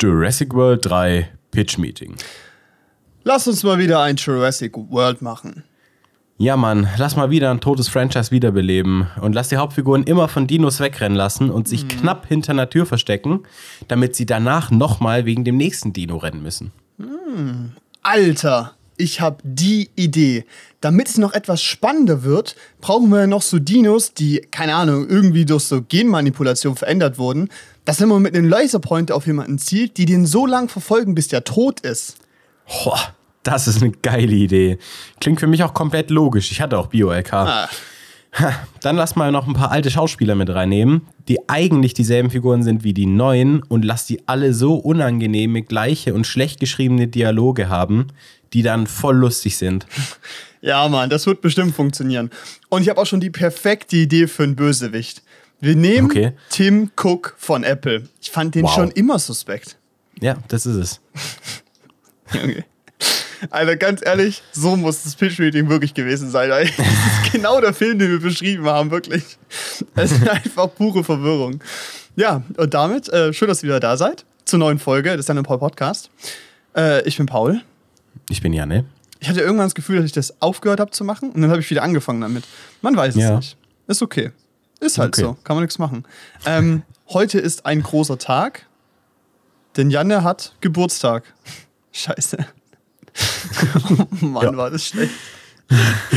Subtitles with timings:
[0.00, 2.14] Jurassic World 3 Pitch Meeting.
[3.24, 5.64] Lass uns mal wieder ein Jurassic World machen.
[6.36, 10.46] Ja, Mann, lass mal wieder ein totes Franchise wiederbeleben und lass die Hauptfiguren immer von
[10.46, 13.40] Dinos wegrennen lassen und sich knapp hinter einer Tür verstecken,
[13.88, 16.70] damit sie danach nochmal wegen dem nächsten Dino rennen müssen.
[18.02, 20.44] Alter, ich habe die Idee.
[20.80, 25.44] Damit es noch etwas spannender wird, brauchen wir noch so Dinos, die, keine Ahnung, irgendwie
[25.44, 27.48] durch so Genmanipulation verändert wurden,
[27.84, 31.28] dass wenn man mit einem Laserpointer auf jemanden zielt, die den so lang verfolgen, bis
[31.28, 32.16] der tot ist.
[32.66, 34.78] Boah, das ist eine geile Idee.
[35.20, 36.52] Klingt für mich auch komplett logisch.
[36.52, 37.32] Ich hatte auch Bio-LK.
[37.32, 37.68] Ah.
[38.82, 42.84] Dann lass mal noch ein paar alte Schauspieler mit reinnehmen, die eigentlich dieselben Figuren sind
[42.84, 48.08] wie die neuen und lass die alle so unangenehme, gleiche und schlecht geschriebene Dialoge haben,
[48.52, 49.86] die dann voll lustig sind.
[50.60, 52.30] Ja, Mann, das wird bestimmt funktionieren.
[52.68, 55.22] Und ich habe auch schon die perfekte Idee für einen Bösewicht.
[55.60, 56.32] Wir nehmen Okay.
[56.50, 58.08] Tim Cook von Apple.
[58.20, 58.74] Ich fand den Wow.
[58.74, 59.76] schon immer suspekt.
[60.20, 61.00] Ja, das ist es.
[62.34, 62.64] Junge.
[63.50, 66.50] Alter, ganz ehrlich, so muss das Pitch-Meeting wirklich gewesen sein.
[66.76, 66.86] Das
[67.24, 69.22] ist genau der Film, den wir beschrieben haben, wirklich.
[69.94, 71.60] Es ist einfach pure Verwirrung.
[72.16, 75.40] Ja, und damit, äh, schön, dass ihr wieder da seid zur neuen Folge des Dann
[75.44, 76.10] Paul Podcast.
[76.76, 77.62] Äh, ich bin Paul.
[78.28, 78.84] Ich bin Janne.
[79.20, 81.60] Ich hatte irgendwann das Gefühl, dass ich das aufgehört habe zu machen und dann habe
[81.60, 82.44] ich wieder angefangen damit.
[82.82, 83.36] Man weiß es Ja.
[83.36, 83.56] nicht.
[83.86, 84.30] Ist okay.
[84.80, 85.22] Ist halt Okay.
[85.22, 85.36] so.
[85.44, 86.04] Kann man nichts machen.
[86.46, 88.66] Ähm, heute ist ein großer Tag,
[89.76, 91.24] denn Janne hat Geburtstag.
[91.92, 92.38] Scheiße.
[93.90, 94.56] oh Mann, Ja.
[94.56, 95.12] war das schlecht.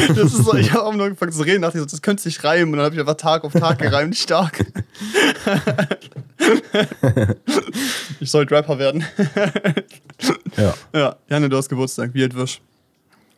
[0.08, 2.24] Das ist so, ich habe auch nur angefangen zu reden, dachte ich so, das könnte
[2.24, 4.64] sich reimen und dann habe ich einfach Tag auf Tag gereimt, stark.
[8.20, 9.04] Ich sollte Rapper werden.
[10.58, 10.74] Ja.
[10.94, 12.12] Ja, Janne, du hast Geburtstag.
[12.14, 12.62] Wie alt wirst du?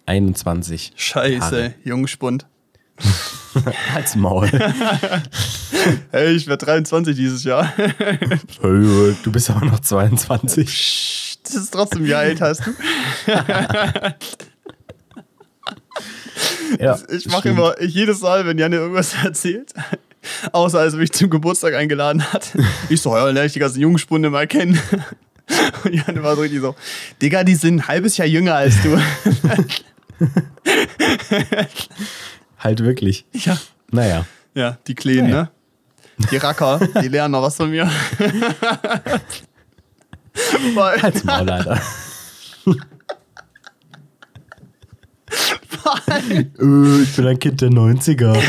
[0.05, 0.93] 21.
[0.95, 1.73] Scheiße, Haare.
[1.83, 2.45] Jungspund.
[3.95, 4.49] Als Maul.
[6.11, 7.73] Hey, ich werde 23 dieses Jahr.
[8.61, 11.39] Du bist aber noch 22.
[11.43, 12.71] Das ist trotzdem, wie alt hast du?
[16.79, 19.73] Ja, Ich mache immer, jedes Mal, wenn Janne irgendwas erzählt,
[20.51, 22.51] außer als er mich zum Geburtstag eingeladen hat,
[22.89, 24.79] ich so, ja, dann lerne ich die ganzen Jungspunde mal kennen.
[25.83, 26.73] Und Janne war so richtig so,
[27.21, 28.97] Digga, die sind ein halbes Jahr jünger als du.
[32.59, 33.25] Halt wirklich.
[33.33, 33.57] ja.
[33.91, 34.25] Naja.
[34.55, 35.41] Ja, die Kleinen, Naja.
[35.43, 35.49] ne?
[36.31, 37.89] Die Racker, die lernen noch was von mir.
[41.01, 41.81] Als Maul, Alter.
[46.07, 48.39] Äh, ich bin ein Kind der 90er.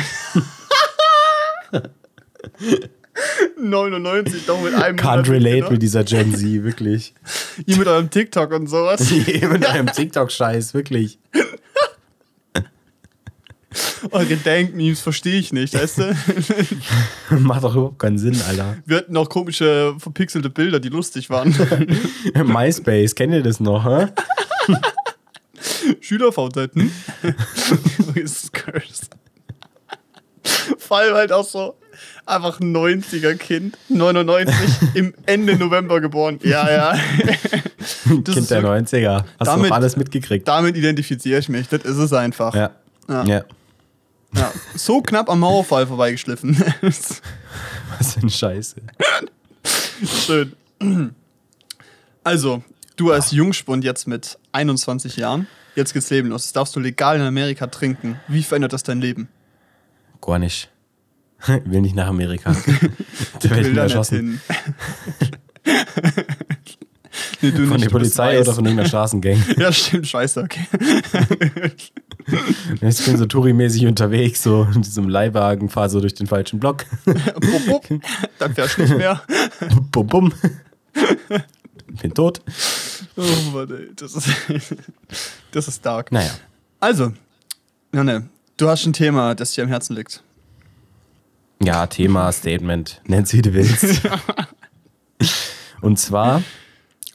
[3.58, 5.70] 99, doch mit einem Can't relate genau.
[5.70, 7.14] mit dieser Gen Z, wirklich.
[7.66, 9.10] Ihr mit eurem TikTok und sowas.
[9.50, 11.18] mit einem TikTok-Scheiß, wirklich.
[14.10, 16.16] Eure Dank-Memes verstehe ich nicht, weißt du?
[17.30, 18.76] Macht doch überhaupt keinen Sinn, Alter.
[18.86, 21.56] Wir hatten auch komische, verpixelte Bilder, die lustig waren.
[22.34, 24.08] MySpace, kennt ihr das noch, hä?
[26.00, 26.92] SchülerVZ, hm?
[28.52, 29.10] Christ.
[30.78, 31.74] Vor allem halt auch so
[32.26, 34.54] einfach 90er Kind, 99,
[34.94, 36.38] im Ende November geboren.
[36.42, 36.98] Ja, ja.
[38.24, 39.16] Das Kind der wirklich- 90er.
[39.18, 40.48] Hast du Damit- noch alles mitgekriegt?
[40.48, 41.68] Damit identifiziere ich mich.
[41.68, 42.54] Das ist es einfach.
[42.54, 42.70] Ja.
[43.08, 43.24] Ja.
[43.24, 43.44] ja.
[44.34, 44.52] Ja.
[44.74, 46.56] So knapp am Mauerfall vorbeigeschliffen.
[46.82, 47.20] Was
[48.14, 48.76] für ein Scheiße.
[50.04, 50.54] Schön.
[52.24, 52.62] Also,
[52.96, 55.46] du als Jungspund jetzt mit 21 Jahren,
[55.76, 56.44] jetzt geht's Leben los.
[56.46, 58.18] Jetzt darfst du legal in Amerika trinken.
[58.28, 59.28] Wie verändert das dein Leben?
[60.20, 60.70] Gar nicht.
[61.64, 62.54] Will nicht nach Amerika.
[63.40, 64.16] Da nicht erschossen.
[64.16, 64.40] hin.
[67.42, 69.42] nee, du Von nicht, der Polizei oder von irgendeiner Straßengang.
[69.58, 70.66] Ja, stimmt, scheiße, okay.
[72.80, 76.86] Ich bin so Touri-mäßig unterwegs, so in diesem Leihwagen, fahre so durch den falschen Block.
[77.04, 78.00] bup, bup.
[78.38, 79.22] Dann fährst du nicht mehr.
[79.90, 80.32] bum, bum.
[82.00, 82.40] Bin tot.
[83.16, 83.22] Oh,
[83.52, 84.28] Mann, ey, das ist,
[85.52, 86.10] das ist dark.
[86.12, 86.30] Naja.
[86.80, 87.12] Also,
[87.92, 90.22] Janne, du hast ein Thema, das dir am Herzen liegt.
[91.62, 94.02] Ja, Thema, Statement, nenn's wie du willst.
[95.80, 96.42] Und zwar,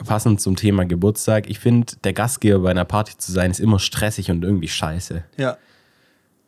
[0.05, 3.79] passend zum Thema Geburtstag, ich finde, der Gastgeber bei einer Party zu sein, ist immer
[3.79, 5.23] stressig und irgendwie scheiße.
[5.37, 5.57] Ja.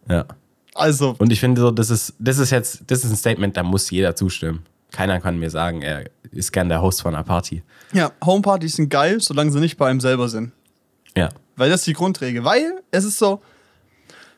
[0.09, 0.25] Ja.
[0.73, 3.63] Also, Und ich finde so, das ist, das ist jetzt, das ist ein Statement, da
[3.63, 4.65] muss jeder zustimmen.
[4.91, 7.63] Keiner kann mir sagen, er ist gern der Host von einer Party.
[7.93, 10.51] ja, Homepartys sind geil, solange sie nicht bei einem selber sind.
[11.15, 11.29] Ja.
[11.55, 12.43] Weil das ist die Grundregel.
[12.43, 13.41] Weil es ist so,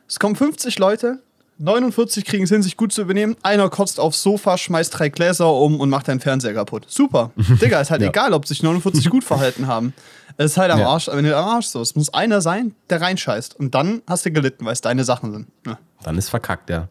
[0.08, 1.22] es kommen 50 Leute,
[1.58, 3.36] 49 kriegen es hin, sich gut zu übernehmen.
[3.42, 6.86] Einer kotzt aufs Sofa, schmeißt drei Gläser um und macht deinen Fernseher kaputt.
[6.88, 7.30] Super.
[7.36, 8.08] Digga, ist halt Ja.
[8.08, 9.92] egal, ob sich 49 gut verhalten haben.
[10.36, 10.88] Es ist halt am Ja.
[10.88, 11.80] Arsch, wenn du am Arsch so.
[11.80, 13.54] Es muss einer sein, der reinscheißt.
[13.58, 15.46] Und dann hast du gelitten, weil es deine Sachen sind.
[15.66, 15.78] Ja.
[16.02, 16.88] Dann ist verkackt, ja.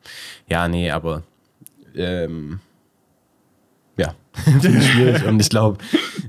[0.48, 1.24] Ja, nee, aber
[1.96, 2.60] ähm,
[3.98, 4.16] ja,
[4.62, 5.26] schwierig.
[5.26, 5.78] Und ich glaube,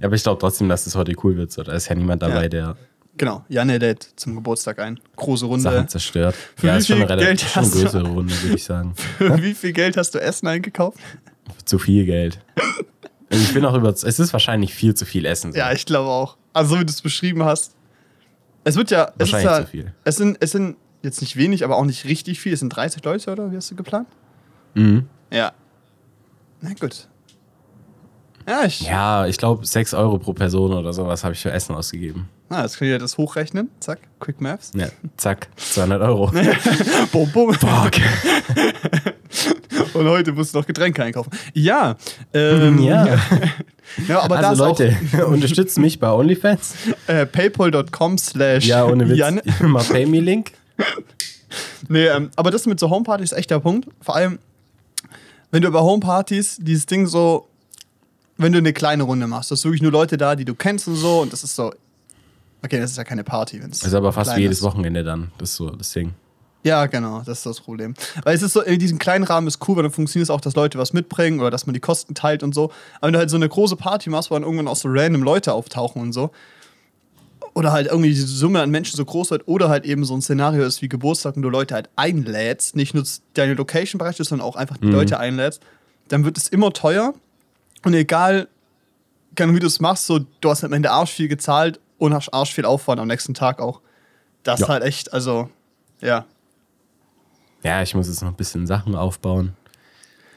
[0.02, 1.52] aber ich glaube trotzdem, dass es heute cool wird.
[1.52, 2.48] So, da ist ja niemand dabei, Ja.
[2.48, 2.76] der
[3.16, 4.98] Genau, Janne lädt zum Geburtstag ein.
[5.16, 5.62] Große Runde.
[5.62, 6.34] Sachen zerstört.
[6.56, 7.82] Für ja, wie ist schon viel eine relativ Geld schon du?
[7.82, 8.94] größere Runde, würde ich sagen.
[9.18, 10.98] Wie viel Geld hast du Essen eingekauft?
[11.64, 12.40] Zu viel Geld.
[13.30, 13.88] Und ich bin auch über.
[13.90, 15.52] Es ist wahrscheinlich viel zu viel Essen.
[15.52, 15.58] So.
[15.58, 16.36] Ja, ich glaube auch.
[16.52, 17.74] Also so wie du es beschrieben hast.
[18.64, 19.12] Es wird ja.
[19.18, 19.94] Es ist Wahrscheinlich ja, zu viel.
[20.04, 22.52] Es sind, es sind jetzt nicht wenig, aber auch nicht richtig viel.
[22.52, 23.52] Es sind 30 Leute, oder?
[23.52, 24.08] Wie hast du geplant?
[24.74, 25.08] Mhm.
[25.30, 25.52] Ja.
[26.60, 27.08] Na gut.
[28.48, 28.80] Ja, ich.
[28.80, 32.28] Ja, ich glaube, 6 Euro pro Person oder sowas habe ich für Essen ausgegeben.
[32.54, 33.68] Ah, jetzt könnt ihr das hochrechnen.
[33.80, 34.70] Zack, Quick Maths.
[34.76, 34.86] Ja,
[35.16, 36.30] zack, 200 Euro.
[37.12, 37.52] Bum, bum.
[37.52, 37.94] Fuck.
[39.94, 41.30] Und heute musst du noch Getränke einkaufen.
[41.52, 41.96] Ja.
[42.32, 43.18] Ähm, Ja.
[44.08, 44.96] ja, aber also Leute,
[45.26, 46.74] unterstützt mich bei OnlyFans.
[47.08, 49.18] äh, paypal.com slash Ja, ohne Witz.
[49.18, 49.40] Jan.
[49.62, 50.52] Mal Pay-Me-Link.
[51.88, 53.88] Nee, ähm, aber das mit so Homepartys ist echt der Punkt.
[54.00, 54.38] Vor allem,
[55.50, 57.48] wenn du über Homepartys dieses Ding so,
[58.36, 60.86] wenn du eine kleine Runde machst, das ist wirklich nur Leute da, die du kennst
[60.88, 61.72] und so und das ist so,
[62.64, 64.64] okay, das ist ja keine Party, wenn es Das ist aber fast wie jedes ist.
[64.64, 65.30] Wochenende dann.
[65.38, 66.14] Das ist so das Ding.
[66.64, 67.92] Ja, genau, das ist das Problem.
[68.22, 70.40] Weil es ist so, in diesem kleinen Rahmen ist cool, weil dann funktioniert es auch,
[70.40, 72.72] dass Leute was mitbringen oder dass man die Kosten teilt und so.
[72.96, 75.22] Aber wenn du halt so eine große Party machst, wo dann irgendwann auch so random
[75.22, 76.30] Leute auftauchen und so,
[77.52, 80.22] oder halt irgendwie die Summe an Menschen so groß wird, oder halt eben so ein
[80.22, 84.48] Szenario ist wie Geburtstag und du Leute halt einlädst, nicht nur deine Location bereitest, sondern
[84.48, 85.60] auch einfach die Leute einlädst,
[86.08, 87.12] dann wird es immer teuer.
[87.84, 88.48] Und egal,
[89.36, 92.52] wie du es machst, so, du hast am Ende arsch viel gezahlt und hast arsch
[92.52, 93.80] viel Aufwand am nächsten Tag auch.
[94.42, 94.68] Das Ja.
[94.68, 95.48] halt echt, also,
[96.00, 96.26] ja.
[97.62, 99.56] Ja, ich muss jetzt noch ein bisschen Sachen aufbauen.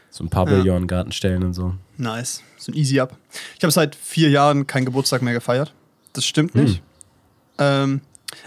[0.09, 1.11] So ein Pavillon, Garten
[1.43, 1.73] und so.
[1.97, 2.41] Nice.
[2.57, 3.17] So ein Easy Up.
[3.57, 5.73] Ich habe seit vier Jahren keinen Geburtstag mehr gefeiert.
[6.13, 6.81] Das stimmt nicht.
[7.59, 8.01] Ähm,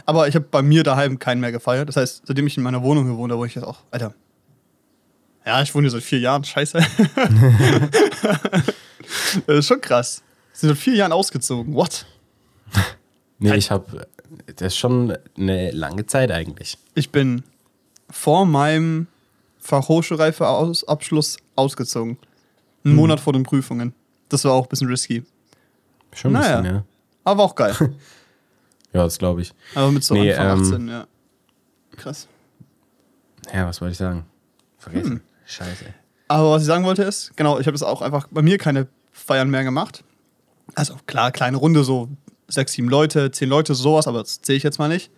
[0.07, 1.89] aber ich habe bei mir daheim keinen mehr gefeiert.
[1.89, 4.15] Das heißt, seitdem ich in meiner Wohnung gewohnt habe, wo ich jetzt auch, Alter.
[5.45, 6.45] Ja, ich wohne hier seit vier Jahren.
[6.45, 6.81] Scheiße.
[9.47, 10.23] das ist schon krass.
[10.53, 11.75] Sie sind seit vier Jahren ausgezogen.
[11.75, 12.07] What?
[13.41, 13.59] Nee, Halt.
[13.59, 14.07] ich habe.
[14.57, 16.79] Das ist schon eine lange Zeit eigentlich.
[16.95, 17.43] Ich bin
[18.09, 19.09] vor meinem
[19.59, 22.17] Fachhochschulreife-Abschluss ausgezogen.
[22.85, 23.93] Einen Monat vor den Prüfungen.
[24.29, 25.25] Das war auch ein bisschen risky.
[26.15, 26.61] Schon ein Naja.
[26.61, 26.85] bisschen, ja.
[27.25, 27.75] Aber auch geil.
[28.93, 29.53] Ja, das glaube ich.
[29.77, 31.07] Aber mit so Nee, Anfang ähm, 18, ja.
[31.97, 32.27] Krass.
[33.55, 34.25] Ja, was wollte ich sagen?
[34.79, 35.11] Vergessen.
[35.13, 35.21] Hm.
[35.47, 35.85] Scheiße.
[36.27, 38.89] Aber was ich sagen wollte ist, genau, ich habe das auch einfach bei mir keine
[39.13, 40.03] Feiern mehr gemacht.
[40.75, 42.09] Also klar, kleine Runde, so
[42.51, 45.11] sechs, sieben Leute, zehn Leute, sowas, aber das zähle ich jetzt mal nicht.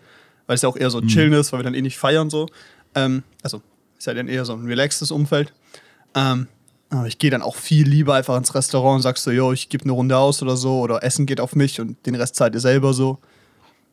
[0.47, 1.09] Weil es ja auch eher so Hm.
[1.09, 2.47] chillen ist, weil wir dann eh nicht feiern so.
[2.95, 3.63] Ähm, also
[3.99, 5.53] ist ja dann eher so ein relaxtes Umfeld.
[6.15, 6.47] Ähm,
[6.91, 9.69] aber ich gehe dann auch viel lieber einfach ins Restaurant und sagst so, yo, ich
[9.71, 12.55] gebe eine Runde aus oder so, oder Essen geht auf mich und den Rest zahlt
[12.55, 13.19] ihr selber so.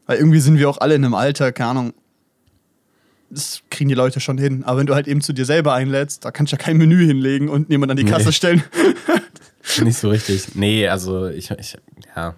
[0.06, 1.94] Weil irgendwie sind wir auch alle in einem Alter, keine Ahnung,
[3.30, 4.64] das kriegen die Leute schon hin.
[4.66, 7.06] Aber wenn du halt eben zu dir selber einlädst, da kannst du ja kein Menü
[7.06, 8.10] hinlegen und jemand an die Nee.
[8.10, 8.64] Kasse stellen.
[9.84, 10.56] Nicht so richtig.
[10.56, 11.78] Nee, also ich, ich
[12.16, 12.34] ja.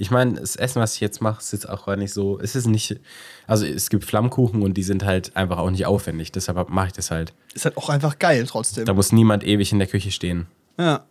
[0.00, 2.38] Ich meine, das Essen, was ich jetzt mache, ist jetzt auch gar nicht so.
[2.40, 2.98] Es ist nicht.
[3.46, 6.32] Also es gibt Flammkuchen und die sind halt einfach auch nicht aufwendig.
[6.32, 7.32] Deshalb mache ich das halt.
[7.54, 8.84] Ist halt auch einfach geil trotzdem.
[8.86, 10.46] Da muss niemand ewig in der Küche stehen.
[10.78, 11.04] Ja.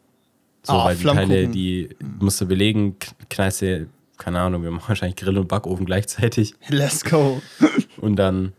[0.63, 1.89] So, Ah, weil die Teile, die
[2.19, 2.95] musst du belegen,
[3.29, 3.87] knallst du,
[4.17, 6.53] keine Ahnung, wir machen wahrscheinlich Grill und Backofen gleichzeitig.
[6.67, 7.41] Let's go.
[7.97, 8.53] Und dann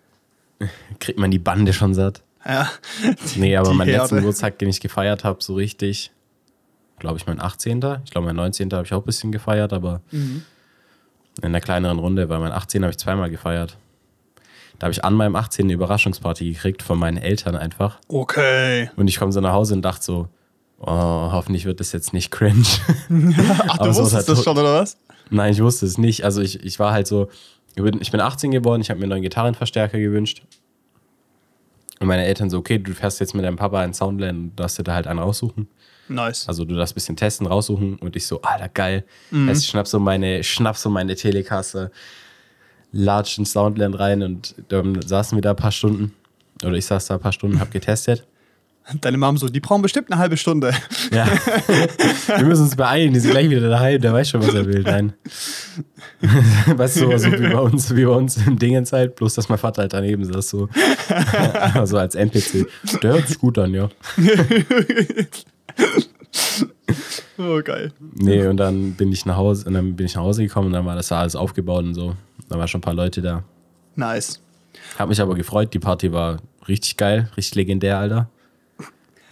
[0.99, 2.23] kriegt man die Bande schon satt.
[2.47, 2.71] Ja.
[3.37, 4.17] Nee, aber Die mein letzten Herde.
[4.17, 6.11] Geburtstag, den ich gefeiert habe, so richtig,
[7.00, 7.79] glaube ich, mein 18.
[8.05, 8.70] Ich glaube, mein 19.
[8.73, 10.43] habe ich auch ein bisschen gefeiert, aber Mhm.
[11.38, 12.83] in einer kleineren Runde, weil mein 18.
[12.83, 13.76] habe ich zweimal gefeiert.
[14.78, 15.66] Da habe ich an meinem 18.
[15.66, 17.99] eine Überraschungsparty gekriegt von meinen Eltern einfach.
[18.09, 18.90] Okay.
[18.97, 20.28] Und ich komme so nach Hause und dachte so,
[20.78, 22.64] oh, hoffentlich wird das jetzt nicht cringe.
[23.69, 24.97] Ach, du wusstest halt das schon, oder was?
[25.28, 26.25] Nein, ich wusste es nicht.
[26.25, 27.28] Also ich, ich war halt so,
[27.76, 30.42] ich bin, ich bin 18 geworden, ich habe mir einen neuen Gitarrenverstärker gewünscht.
[32.00, 34.78] Und meine Eltern so, okay, du fährst jetzt mit deinem Papa ins Soundland und darfst
[34.78, 35.69] dir da halt einen raussuchen.
[36.11, 36.49] Nice.
[36.49, 39.05] Also du darfst ein bisschen testen, raussuchen und ich so, alter, geil.
[39.33, 41.93] Heißt, ich schnapp so meine, schnapp so meine Telekasse,
[42.93, 46.12] latsch ins Soundland rein und dann saßen wir da ein paar Stunden.
[46.64, 48.26] Oder ich saß da ein paar Stunden, hab getestet.
[49.00, 50.73] Deine Mom so, die brauchen bestimmt eine halbe Stunde.
[51.12, 51.26] Ja.
[52.26, 54.83] wir müssen uns beeilen, die sind gleich wieder daheim, der weiß schon, was er will.
[54.83, 55.12] Nein.
[56.67, 59.59] weißt du, so wie bei uns, wie bei uns im Dingens halt, bloß dass mein
[59.59, 60.69] Vater halt daneben saß, so.
[61.75, 62.67] also als NPC.
[63.00, 63.90] Der hört sich gut an, ja.
[67.41, 67.93] Oh, geil.
[68.15, 70.73] Nee, und dann bin ich nach Hause, und dann bin ich nach Hause gekommen und
[70.75, 72.15] dann war das da alles aufgebaut und so.
[72.49, 73.45] Da waren schon ein paar Leute da.
[73.97, 74.41] Nice.
[74.99, 78.29] Hab mich aber gefreut, die Party war richtig geil, richtig legendär, Alter.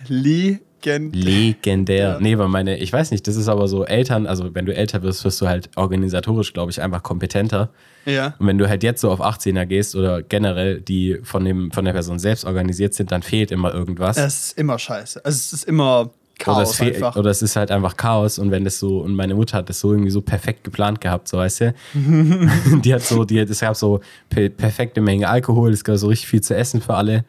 [0.07, 1.15] Legend.
[1.15, 2.13] Legendär.
[2.13, 2.21] Ja.
[2.21, 5.03] Nee, weil meine, ich weiß nicht, das ist aber so Eltern, also wenn du älter
[5.03, 7.71] wirst, wirst du halt organisatorisch, glaube ich, einfach kompetenter.
[8.07, 8.35] Ja.
[8.39, 11.85] Und wenn du halt jetzt so auf 18er gehst oder generell, die von, dem, von
[11.85, 14.17] der Person selbst organisiert sind, dann fehlt immer irgendwas.
[14.17, 15.25] Es ist immer scheiße.
[15.25, 16.11] Also es ist immer
[16.47, 17.17] oder, es Chaos einfach.
[17.17, 19.81] oder es ist halt einfach Chaos und wenn das so, und meine Mutter hat das
[19.81, 21.75] so irgendwie so perfekt geplant gehabt, so weißt du.
[22.85, 26.29] die hat so, die, es gab so pe perfekte Menge Alkohol, es gab so richtig
[26.29, 27.25] viel zu essen für alle.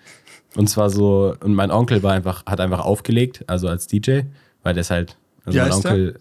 [0.55, 4.21] Und zwar so, und mein Onkel war einfach, hat einfach aufgelegt, also als DJ,
[4.63, 5.91] weil das halt, also Wie mein heißt der?
[5.91, 6.19] Onkel,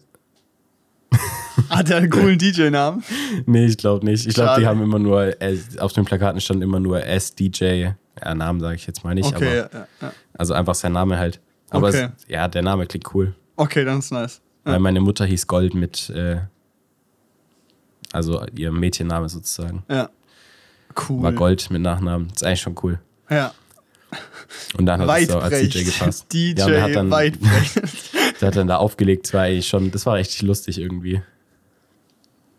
[1.70, 3.02] Hat er einen coolen DJ-Namen?
[3.46, 4.26] nee, ich glaube nicht.
[4.26, 8.34] Ich glaube, die haben immer nur, äh, auf den Plakaten stand immer nur S-DJ, ja,
[8.34, 10.12] Namen sage ich jetzt mal nicht, Okay, aber, ja, ja.
[10.36, 11.40] also einfach sein Name halt.
[11.70, 12.08] Aber Okay.
[12.16, 13.34] es, ja, der Name klingt cool.
[13.56, 14.40] okay, dann ist nice.
[14.64, 16.40] Weil meine Mutter hieß Gold mit, äh,
[18.12, 19.82] also ihr Mädchenname sozusagen.
[19.88, 20.10] Ja.
[21.08, 21.22] Cool.
[21.22, 22.28] War Gold mit Nachnamen.
[22.34, 22.98] ist eigentlich schon cool.
[23.30, 23.52] Ja.
[24.78, 25.60] Und dann hat es so als.
[25.60, 26.26] DJ gepasst.
[26.32, 27.10] DJ ja, und der hat dann,
[28.40, 29.26] der hat dann da aufgelegt.
[29.26, 31.14] Das war eigentlich schon, das war richtig lustig irgendwie.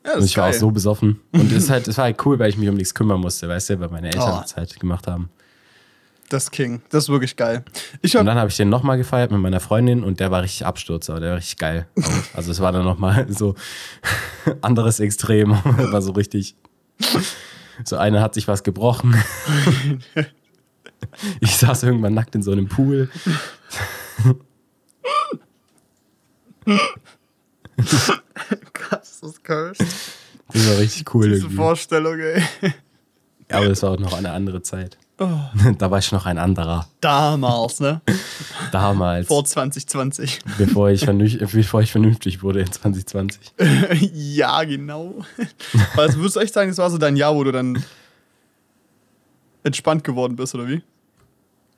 [0.06, 0.60] Ja, das Und ich war auch geil.
[0.60, 1.20] so besoffen.
[1.34, 3.72] Und es halt, es war halt cool, weil ich mich um nichts kümmern musste, weißt
[3.72, 4.42] du, weil meine Eltern Oh.
[4.42, 5.30] das halt gemacht haben.
[6.30, 6.84] Das ist King.
[6.90, 7.66] Das ist wirklich geil.
[8.04, 10.44] Ich Und hab, dann habe ich den nochmal gefeiert mit meiner Freundin und der war
[10.44, 11.88] richtig Absturz, aber der war richtig geil.
[12.34, 13.56] Also es war dann nochmal so
[14.62, 15.52] anderes Extrem.
[15.64, 16.56] war so richtig.
[17.84, 19.16] So einer hat sich was gebrochen.
[21.40, 23.10] Ich saß irgendwann nackt in so einem Pool.
[28.74, 29.74] krass, das ist geil.
[30.54, 31.56] Das war richtig cool Diese irgendwie.
[31.56, 32.44] Vorstellung, ey.
[33.50, 34.98] Aber das war auch noch eine andere Zeit.
[35.20, 35.28] Oh.
[35.78, 36.88] Da war ich noch ein anderer.
[37.02, 38.02] Damals, ne?
[38.72, 40.40] Damals, Vor 2020.
[40.58, 43.54] bevor ich, vernünftig, bevor ich vernünftig wurde in 2020.
[44.14, 45.16] ja, genau.
[45.98, 47.84] Also würdest du echt sagen, das war so dein Jahr, wo du dann
[49.64, 50.82] entspannt geworden bist, oder wie?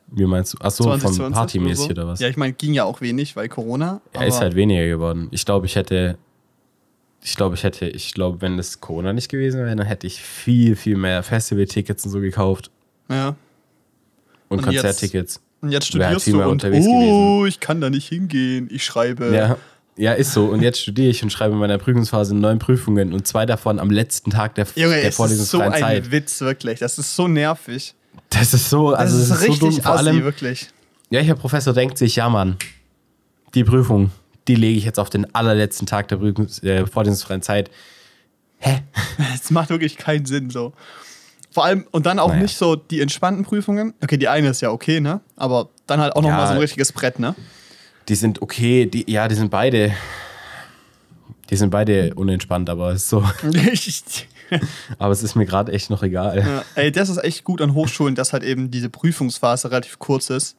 [0.07, 0.57] Wie meinst du?
[0.59, 2.01] Achso, von 2020 partymäßig oder, so?
[2.01, 2.19] oder was?
[2.19, 4.01] Ja, ich meine, ging ja auch wenig, weil Corona.
[4.11, 5.29] Er ist halt weniger geworden.
[5.31, 6.17] Ich glaube, ich hätte.
[7.23, 10.19] Ich glaube, ich hätte, ich glaube, wenn das Corona nicht gewesen wäre, dann hätte ich
[10.19, 12.71] viel, viel mehr Festival-Tickets und so gekauft
[13.11, 13.35] Ja.
[14.49, 15.41] und, Und jetzt- Konzerttickets.
[15.61, 18.67] Und jetzt studierst du und oh, ich kann da nicht hingehen.
[18.71, 19.31] Ich schreibe.
[19.31, 19.57] Ja,
[19.95, 20.45] ja, ist so.
[20.45, 23.91] Und jetzt studiere ich und schreibe in meiner Prüfungsphase neun Prüfungen und zwei davon am
[23.91, 26.11] letzten Tag der, Junge, der es ist so vorlesungsfreien ein Zeit.
[26.11, 26.79] Witz, wirklich.
[26.79, 27.93] Das ist so nervig.
[28.29, 29.83] Das ist so, also das, das ist ist, so richtig dumm.
[29.83, 30.67] Vor assi, allem, wirklich.
[31.11, 32.57] ja, Herr Professor denkt sich, ja, Mann,
[33.53, 34.09] die Prüfung,
[34.47, 37.69] die lege ich jetzt auf den allerletzten Tag der Prüfungs äh, vorlesungsfreien Zeit.
[38.57, 38.81] Hä?
[39.35, 40.73] Es macht wirklich keinen Sinn so.
[41.51, 42.41] Vor allem, und dann auch Naja.
[42.43, 43.93] nicht so die entspannten Prüfungen.
[44.01, 45.19] Okay, die eine ist ja okay, ne?
[45.35, 46.47] Aber dann halt auch nochmal Ja.
[46.47, 47.35] so ein richtiges Brett, ne?
[48.07, 49.93] Die sind okay, die, ja, die sind beide.
[51.49, 53.23] Die sind beide unentspannt, aber es ist so.
[54.99, 56.39] Aber es ist mir gerade echt noch egal.
[56.39, 60.29] ja, ey, das ist echt gut an Hochschulen, dass halt eben diese Prüfungsphase relativ kurz
[60.29, 60.57] ist.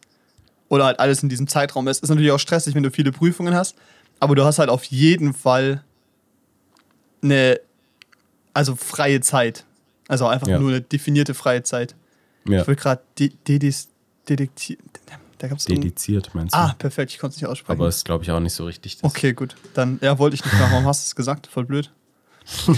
[0.70, 2.02] Oder halt alles in diesem Zeitraum ist.
[2.02, 3.76] Ist natürlich auch stressig, wenn du viele Prüfungen hast.
[4.20, 5.82] Aber du hast halt auf jeden Fall
[7.22, 7.60] eine,
[8.54, 9.64] also freie Zeit.
[10.12, 10.58] Also einfach Ja.
[10.58, 11.94] nur eine definierte freie Zeit.
[12.46, 12.60] Ja.
[12.60, 13.00] Ich will gerade
[13.48, 13.88] Dedis,
[14.28, 14.78] Detektiv.
[15.38, 16.58] Da gab's Dediziert, meinst du?
[16.58, 17.80] Ah, perfekt, ich konnte es nicht aussprechen.
[17.80, 18.98] aber ist, glaube ich, auch nicht so richtig.
[19.02, 19.56] Okay, gut.
[19.74, 20.70] Dann, ja, wollte ich nicht machen.
[20.72, 21.46] Warum hast du es gesagt?
[21.46, 21.90] Voll blöd.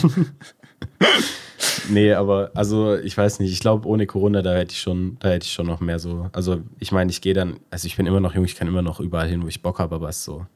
[1.88, 5.28] Nee, aber also ich weiß nicht, ich glaube ohne Corona, da hätte ich schon, da
[5.30, 6.30] hätte ich schon noch mehr so.
[6.32, 8.82] Also ich meine, ich gehe dann, also ich bin immer noch jung, ich kann immer
[8.82, 10.46] noch überall hin, wo ich Bock habe, aber es ist so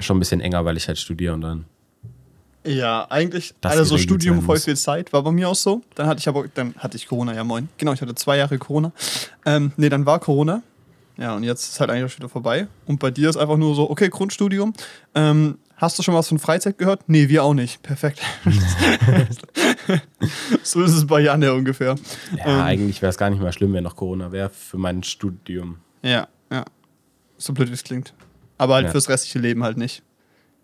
[0.00, 1.64] schon ein bisschen enger, weil ich halt studiere und dann.
[2.66, 5.82] Ja, eigentlich, Das also so Studium voll viel Zeit, war bei mir auch so.
[5.96, 7.68] Dann hatte ich aber, dann hatte ich Corona, ja moin.
[7.76, 8.92] Genau, ich hatte zwei Jahre Corona.
[9.44, 10.62] Ähm, nee, dann war Corona.
[11.18, 12.66] Ja, und jetzt ist halt eigentlich auch schon wieder vorbei.
[12.86, 14.72] Und bei dir ist einfach nur so, okay, Grundstudium.
[15.14, 17.02] Ähm, hast du schon was von Freizeit gehört?
[17.06, 17.82] Nee, wir auch nicht.
[17.82, 18.20] Perfekt.
[20.62, 21.96] so ist es bei Janne ungefähr.
[22.36, 22.60] Ja, Ähm.
[22.62, 25.78] eigentlich wäre es gar nicht mal schlimm, wenn noch Corona wäre für mein Studium.
[26.02, 26.64] Ja, ja.
[27.36, 28.14] So blöd wie es klingt.
[28.58, 28.90] Aber halt Ja.
[28.92, 30.02] fürs restliche Leben halt nicht.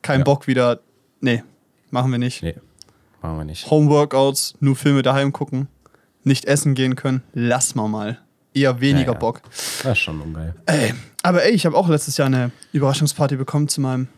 [0.03, 0.25] Kein Ja.
[0.25, 0.81] Bock wieder.
[1.21, 1.43] Nee,
[1.91, 2.43] machen wir nicht.
[2.43, 2.57] Nee,
[3.23, 3.71] machen wir nicht.
[3.71, 5.69] Homeworkouts, nur Filme daheim gucken,
[6.25, 8.19] nicht essen gehen können, lass mal mal.
[8.53, 9.19] Eher weniger Ja, ja.
[9.19, 9.43] Bock.
[9.83, 10.55] Das ist schon ungeil.
[10.67, 10.93] Ey,
[11.23, 14.09] aber ey, ich habe auch letztes Jahr eine Überraschungsparty bekommen zu meinem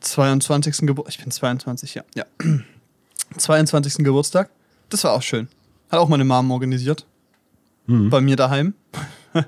[0.00, 0.86] 22.
[0.86, 1.14] Geburtstag.
[1.18, 2.02] Ich bin 22, ja.
[2.16, 2.24] ja.
[3.36, 4.04] 22.
[4.04, 4.50] Geburtstag.
[4.88, 5.48] Das war auch schön.
[5.90, 7.06] Hat auch meine Mom organisiert.
[7.86, 8.10] Mhm.
[8.10, 8.74] Bei mir daheim.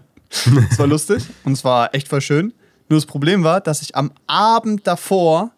[0.70, 2.52] Es war lustig und es war echt voll schön.
[2.88, 5.50] Nur das Problem war, dass ich am Abend davor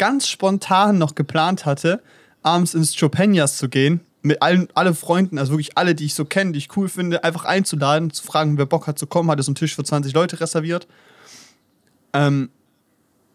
[0.00, 2.02] ganz spontan noch geplant hatte,
[2.42, 6.24] abends ins Chopinias zu gehen, mit allen alle Freunden, also wirklich alle, die ich so
[6.24, 9.42] kenne, die ich cool finde, einfach einzuladen, zu fragen, wer Bock hat zu kommen, hatte
[9.42, 10.88] so einen Tisch für 20 Leute reserviert.
[12.14, 12.48] Ähm,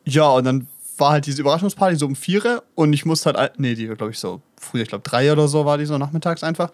[0.05, 0.67] ja, und dann
[0.97, 4.13] war halt diese Überraschungsparty so um vier und ich musste halt, nee, die war glaube
[4.13, 6.71] ich so früher, ich glaube drei oder so war die so nachmittags einfach.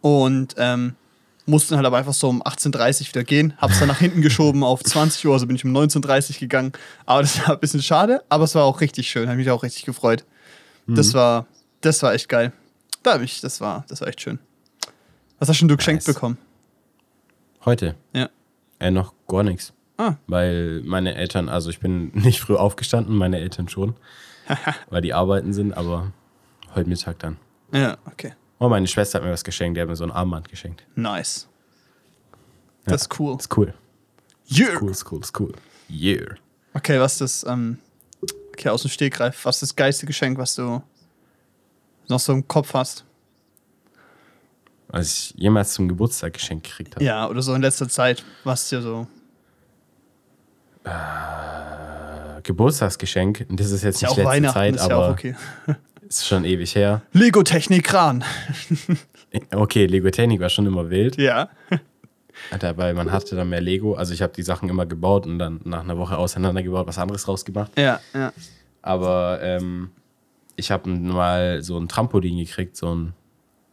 [0.00, 0.94] Und ähm,
[1.48, 3.54] mussten halt aber einfach so um 18.30 Uhr wieder gehen.
[3.58, 6.72] Hab's dann nach hinten geschoben auf 20 Uhr, also bin ich um 19.30 Uhr gegangen.
[7.06, 9.62] Aber das war ein bisschen schade, aber es war auch richtig schön, habe mich auch
[9.62, 10.24] richtig gefreut.
[10.86, 11.46] Das war,
[11.82, 12.52] das war echt geil.
[13.02, 14.38] Da hab ich, das war, das war echt schön.
[15.38, 16.14] Was hast schon du geschenkt Nice.
[16.14, 16.38] bekommen?
[17.64, 17.94] Heute?
[18.14, 18.30] Ja.
[18.78, 19.72] Äh, noch gar nichts.
[19.98, 20.14] Ah.
[20.26, 23.94] Weil meine Eltern, also ich bin nicht früh aufgestanden, meine Eltern schon,
[24.90, 26.12] weil die arbeiten sind, aber
[26.74, 27.36] heute Mittag dann.
[27.72, 28.32] Ja, okay.
[28.58, 30.84] Oh, meine Schwester hat mir was geschenkt, die hat mir so ein Armband geschenkt.
[30.96, 31.48] Nice.
[32.86, 32.92] Ja.
[32.92, 33.36] Das ist cool.
[33.38, 33.74] Ist cool.
[34.50, 34.78] Yeah.
[34.80, 35.52] Cool, ist cool, ist cool.
[35.90, 36.34] Yeah.
[36.74, 37.78] Okay, was ist das, ähm,
[38.52, 40.82] okay, aus dem Stegreif, was ist das geilste Geschenk, was du
[42.08, 43.04] noch so im Kopf hast?
[44.88, 47.04] Was ich jemals zum Geburtstag geschenkt gekriegt habe.
[47.04, 49.06] Ja, oder so in letzter Zeit, was dir so.
[52.42, 55.12] Geburtstagsgeschenk, und das ist jetzt Ist ja nicht auch letzte Zeit, ist ja aber auch
[55.12, 55.36] okay.
[56.08, 57.02] ist schon ewig her.
[57.12, 58.24] Lego Technik Kran.
[59.54, 61.18] Okay, Lego Technik war schon immer wild.
[61.18, 61.50] Ja.
[62.76, 63.94] Weil man hatte dann mehr Lego.
[63.94, 67.28] Also ich habe die Sachen immer gebaut und dann nach einer Woche auseinandergebaut, was anderes
[67.28, 67.78] rausgemacht.
[67.78, 68.32] Ja, ja.
[68.80, 69.90] Aber ähm,
[70.56, 73.12] ich habe mal so ein Trampolin gekriegt, so ein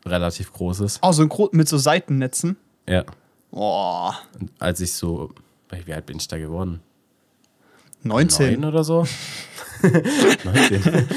[0.05, 0.99] relativ großes.
[1.01, 2.57] Oh, so ein Gro mit so Seitennetzen.
[2.87, 3.05] Ja.
[3.51, 4.15] Boah.
[4.39, 5.33] Und als ich so,
[5.85, 6.81] wie alt bin ich da geworden?
[8.05, 8.59] 19.
[8.59, 9.05] Neun oder so?
[10.43, 11.07] 19.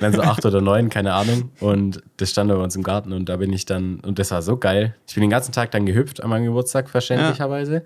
[0.00, 1.50] dann so acht oder neun, keine Ahnung.
[1.60, 4.42] Und das stand bei uns im Garten und da bin ich dann, und das war
[4.42, 4.94] so geil.
[5.06, 7.76] Ich bin den ganzen Tag dann gehüpft an meinem Geburtstag, verständlicherweise.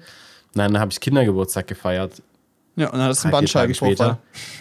[0.55, 2.23] Und dann habe ich Kindergeburtstag gefeiert,
[2.77, 4.19] Ja, und dann hast du einen Bandscheibenvorfall.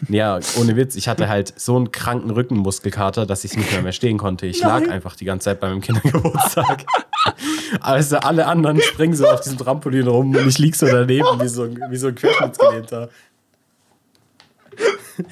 [0.09, 0.95] Ja, ohne Witz.
[0.95, 4.45] Ich hatte halt so einen kranken Rückenmuskelkater, dass ich nicht mehr, mehr stehen konnte.
[4.47, 6.85] Ich lag einfach die ganze Zeit bei meinem Kindergeburtstag.
[7.79, 11.47] Also alle anderen springen so auf diesem Trampolin rum und ich lieg so daneben wie
[11.47, 13.09] so ein, wie so ein Querschnittsgelähmter.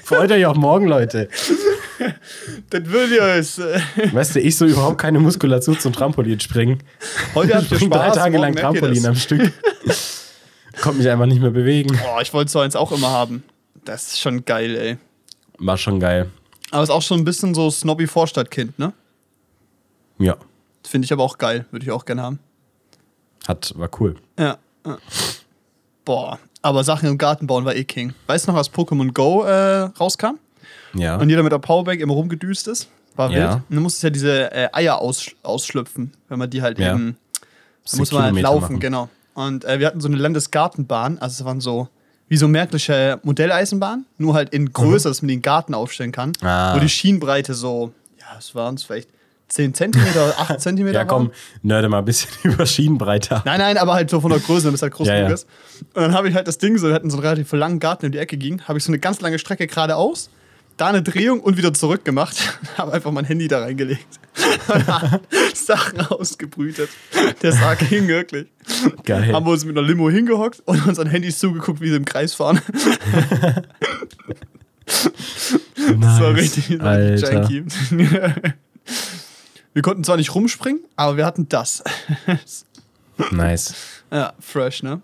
[0.04, 1.30] Freut euch auf morgen, Leute.
[2.70, 3.58] Das will es.
[3.58, 3.80] äh,
[4.14, 6.84] Weißt du, ich so überhaupt keine Muskulatur zum Trampolin springen.
[7.36, 8.16] Heute habt ihr Spring drei Spaß.
[8.18, 9.52] Tage lang ihr Trampolin am Stück.
[10.82, 11.98] Konnte mich einfach nicht mehr bewegen.
[12.04, 13.44] Boah, ich wollte so eins auch immer haben.
[13.86, 14.98] Das ist schon geil, ey.
[15.58, 16.30] War schon geil.
[16.72, 18.94] Aber ist auch schon ein bisschen so snobby Vorstadtkind, ne?
[20.20, 20.38] Ja,
[20.88, 21.66] Finde ich aber auch geil.
[21.72, 22.40] Würde ich auch gerne haben.
[23.48, 24.16] hat, war cool.
[24.40, 24.58] Ja.
[24.86, 24.98] ja.
[26.06, 26.40] Boah.
[26.62, 28.14] Aber Sachen im Garten bauen war eh King.
[28.28, 30.38] Weißt du noch, als Pokémon Go äh, rauskam?
[30.94, 31.16] Ja.
[31.18, 32.90] Und jeder mit der Powerbank immer rumgedüst ist?
[33.16, 33.38] War Ja.
[33.38, 33.52] wild.
[33.70, 36.94] Und dann musstest du ja diese äh, Eier aus, ausschlüpfen, wenn man die halt Ja.
[36.94, 37.18] eben.
[37.90, 38.80] Da muss man halt Kilometer laufen, machen.
[38.80, 39.10] genau.
[39.34, 41.88] Und äh, wir hatten so eine Landesgartenbahn, also es waren so
[42.28, 46.34] wie so merkliche Modelleisenbahn, nur halt in größer, dass man den Garten aufstellen kann.
[46.42, 46.48] Mhm.
[46.48, 46.76] Ah.
[46.76, 49.10] Wo die Schienenbreite so, ja, es waren es vielleicht
[49.50, 51.32] 10 Zentimeter, 8 Zentimeter Ja, komm,
[51.62, 53.42] nörde mal ein bisschen über Schienenbreite.
[53.46, 55.34] Nein, nein, aber halt so von der Größe, damit es halt groß Ja, genug ja.
[55.36, 55.48] ist.
[55.94, 58.06] Und dann habe ich halt das Ding so, wir hatten so einen relativ langen Garten
[58.06, 60.30] in die Ecke ging, habe ich so eine ganz lange Strecke geradeaus,
[60.78, 62.38] da eine Drehung und wieder zurück gemacht.
[62.78, 64.08] habe einfach mein Handy da reingelegt.
[65.54, 66.90] Sachen ausgebrütet.
[67.42, 68.48] Der Sarg hing wirklich.
[69.04, 69.34] Geil.
[69.34, 72.34] Haben wir uns mit einer Limo hingehockt und unseren Handys zugeguckt, wie sie im Kreis
[72.34, 72.62] fahren.
[74.86, 77.50] Das war richtig, das war richtig Alter.
[77.52, 77.64] janky.
[79.74, 81.84] Wir konnten zwar nicht rumspringen, aber wir hatten das.
[83.32, 83.76] Nice.
[84.12, 85.02] Ja, fresh, ne?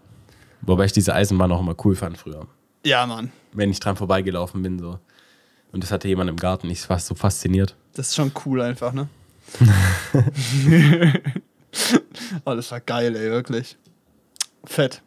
[0.61, 2.47] Wobei ich diese Eisenbahn auch immer cool fand früher.
[2.85, 3.31] Ja, Mann.
[3.51, 4.99] Wenn ich dran vorbeigelaufen bin, so.
[5.73, 6.69] Und das hatte jemand im Garten.
[6.69, 7.75] Ich war so fasziniert.
[7.93, 9.09] Das ist schon cool einfach, ne?
[12.45, 13.77] oh, das war geil, ey, wirklich.
[14.63, 15.01] Fett.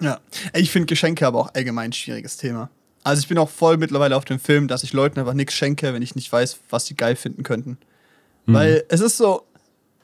[0.00, 0.18] Ja.
[0.52, 2.68] Ey, Ich finde Geschenke aber auch allgemein ein schwieriges Thema.
[3.04, 5.92] Also ich bin auch voll mittlerweile auf dem Film, dass ich Leuten einfach nichts schenke,
[5.92, 7.78] wenn ich nicht weiß, was sie geil finden könnten.
[8.46, 9.42] Weil es ist so,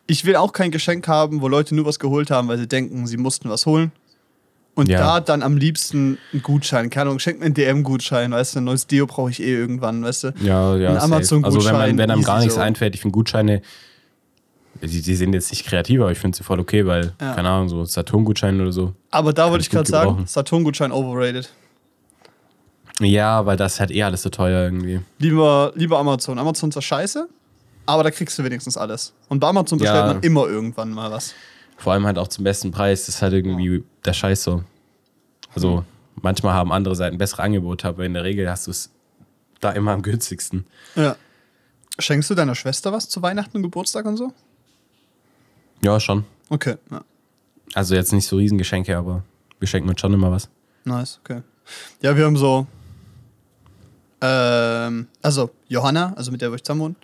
[0.07, 3.07] ich will auch kein Geschenk haben, wo Leute nur was geholt haben, weil sie denken,
[3.07, 3.93] sie mussten was holen.
[4.75, 4.99] Und Ja.
[4.99, 6.89] da dann am liebsten einen Gutschein.
[6.91, 10.03] Keine Ahnung, schenk mir einen DM-Gutschein, weißt du, ein neues Deo brauche ich eh irgendwann,
[10.03, 10.35] weißt du.
[10.43, 10.91] Ja, ja.
[10.93, 10.99] Ein.
[10.99, 12.61] Amazon-Gutschein, Also wenn, man, wenn einem gar nichts so.
[12.61, 13.61] einfällt, ich finde Gutscheine,
[14.81, 17.35] die, die sind jetzt nicht kreativ, aber ich finde sie voll okay, weil, Ja.
[17.35, 18.95] keine Ahnung, so Saturn-Gutschein oder so.
[19.11, 20.25] Aber da wollte ich gerade sagen.
[20.27, 21.53] Saturn-Gutschein overrated.
[23.01, 25.01] Ja, weil das halt eh alles so teuer irgendwie.
[25.19, 26.39] Lieber, lieber Amazon.
[26.39, 27.29] Amazon ist ja scheiße,
[27.91, 29.13] aber da kriegst du wenigstens alles.
[29.29, 30.15] Und bei Amazon bestellt Ja.
[30.15, 31.35] man immer irgendwann mal was.
[31.77, 33.07] Vor allem halt auch zum besten Preis.
[33.07, 34.65] Das ist halt irgendwie der Scheiß so.
[35.55, 35.85] Also,
[36.23, 38.91] manchmal haben andere Seiten bessere Angebote, aber in der Regel hast du es
[39.61, 40.67] da immer am günstigsten.
[40.95, 41.17] Ja.
[41.99, 44.33] Schenkst du deiner Schwester was zu Weihnachten und Geburtstag und so?
[45.83, 46.25] Ja, schon.
[46.49, 47.03] Okay, ja.
[47.75, 49.23] Also jetzt nicht so Riesengeschenke, aber
[49.59, 50.49] wir schenken uns schon immer was.
[50.85, 51.43] Nice, okay.
[52.01, 52.67] Ja, wir haben so.
[54.21, 56.97] Ähm, also, Johanna, also mit der wir ich zusammen wohnen,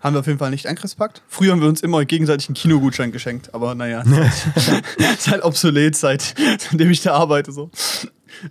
[0.00, 1.22] haben wir auf jeden Fall nicht Angriffspakt.
[1.28, 4.02] Früher haben wir uns immer gegenseitig einen Kinogutschein geschenkt, aber naja,
[4.54, 7.52] ist halt, ist halt obsolet, seit, seitdem ich da arbeite.
[7.52, 7.70] So.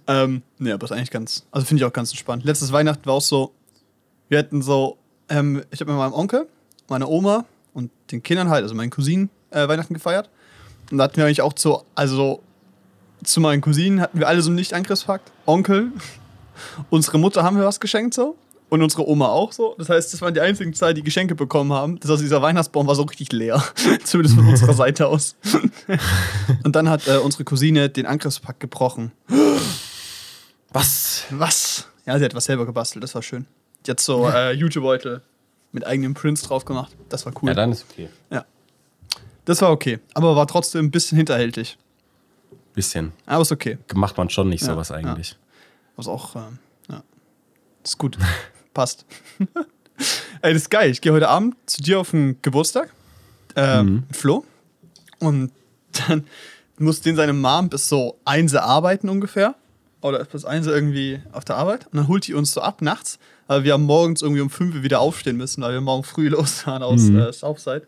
[0.07, 2.43] Ähm, nee, aber ist eigentlich ganz, also finde ich auch ganz entspannt.
[2.43, 3.53] Letztes Weihnachten war auch so,
[4.29, 4.97] wir hatten so,
[5.29, 6.47] ähm, ich habe mit meinem Onkel,
[6.89, 10.29] meiner Oma und den Kindern halt, also meinen Cousinen, äh, Weihnachten gefeiert.
[10.91, 12.41] Und da hatten wir eigentlich auch so, also
[13.23, 15.31] zu meinen Cousinen hatten wir alle so einen Nicht-Angriffspakt.
[15.45, 15.91] Onkel,
[16.89, 18.35] unsere Mutter haben wir was geschenkt so.
[18.69, 19.75] Und unsere Oma auch so.
[19.77, 21.99] Das heißt, das waren die einzigen zwei, die Geschenke bekommen haben.
[21.99, 23.63] Das heißt, dieser Weihnachtsbaum war so richtig leer.
[24.03, 25.35] Zumindest von unserer Seite aus.
[26.63, 29.11] Und dann hat äh, unsere Cousine den Angriffspakt gebrochen.
[30.73, 31.25] Was?
[31.29, 31.87] Was?
[32.05, 33.47] Ja, sie hat was selber gebastelt, das war schön.
[33.85, 35.21] Die hat so äh, Jutebeutel
[35.71, 36.95] mit eigenem Prints drauf gemacht.
[37.09, 37.49] Das war cool.
[37.49, 38.09] Ja, dann ist okay.
[39.47, 41.77] Das war okay, aber war trotzdem ein bisschen hinterhältig.
[42.73, 43.13] Bisschen.
[43.25, 43.77] Aber ist okay.
[43.95, 45.37] Macht man schon nicht Ja, sowas eigentlich.
[45.95, 47.01] Was auch, ähm, ja.
[47.83, 48.17] Ist gut.
[48.77, 49.05] Passt.
[50.43, 50.91] Ey, das ist geil.
[50.91, 52.93] Ich gehe heute Abend zu dir auf den Geburtstag.
[53.55, 54.03] Äh, Mhm.
[54.11, 54.45] Flo.
[55.17, 55.51] Und
[56.07, 56.25] dann
[56.77, 59.55] muss den seine Mom bis so eins arbeiten ungefähr.
[60.01, 61.87] Oder bis eins irgendwie auf der Arbeit.
[61.87, 63.17] Und dann holt die uns so ab nachts.
[63.47, 66.27] Aber wir haben morgens irgendwie um 5 Uhr wieder aufstehen müssen, weil wir morgen früh
[66.29, 67.17] losfahren aus Mhm.
[67.17, 67.87] äh, Southside.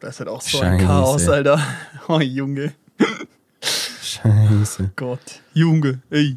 [0.00, 0.86] Das ist halt auch so ein Scheiße.
[0.86, 1.58] Chaos, Alter.
[2.08, 2.74] Oh, Junge.
[4.02, 4.90] Scheiße.
[4.94, 5.40] Gott.
[5.54, 6.02] Junge.
[6.10, 6.36] Ey.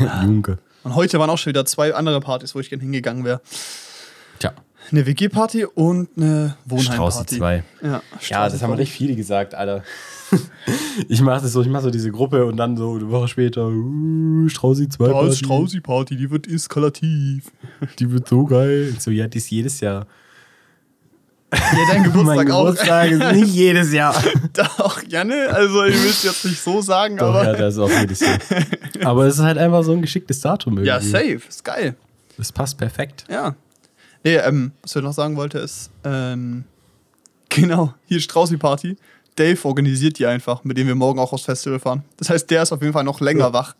[0.00, 0.56] Junge.
[0.84, 3.40] Und heute waren auch schon wieder zwei andere Partys, wo ich gerne hingegangen wäre.
[4.38, 4.52] Tja,
[4.90, 7.38] Eine WG-Party und eine Strauße Wohnheim-Party.
[7.38, 7.64] 2.
[7.82, 8.76] Ja, Ja, das haben zwei.
[8.76, 9.82] richtig viele gesagt, Alter.
[11.08, 13.68] Ich mache das so, ich mache so diese Gruppe und dann so eine Woche später,
[13.68, 15.36] uh, Straußi 2 Da ist Party.
[15.44, 17.52] Straußi-Party, die wird eskalativ.
[17.98, 18.94] Die wird so geil.
[18.98, 20.06] So, ja, die ist jedes Jahr.
[21.54, 22.64] Ja, dein Geburtstag mein auch.
[22.66, 24.14] Geburtstag ist nicht jedes Jahr.
[24.52, 27.44] Doch, Janne, also ich will es jetzt nicht so sagen, Doch, aber.
[27.44, 28.38] ja, das ist auch jedes Jahr.
[29.02, 30.86] Aber es ist halt einfach so ein geschicktes Datum irgendwie.
[30.88, 31.96] Ja, safe, ist geil.
[32.36, 33.24] Das passt perfekt.
[33.28, 33.54] Ja.
[34.22, 36.64] Nee, ähm, was ich noch sagen wollte ist, ähm,
[37.48, 38.96] genau, hier Straußi-Party.
[39.36, 42.04] Dave organisiert die einfach, mit dem wir morgen auch aufs Festival fahren.
[42.18, 43.52] Das heißt, der ist auf jeden Fall noch länger Ja.
[43.52, 43.74] wach.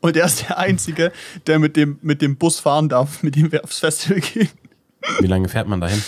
[0.00, 1.12] Und der ist der Einzige,
[1.46, 4.48] der mit dem, mit dem Bus fahren darf, mit dem wir aufs Festival gehen.
[5.20, 6.02] Wie lange fährt man dahin?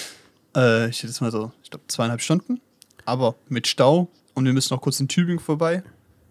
[0.57, 2.61] Äh, ich jetzt mal so, ich glaube, zweieinhalb Stunden.
[3.05, 4.09] Aber mit Stau.
[4.35, 5.83] Und wir müssen noch kurz in Tübingen vorbei.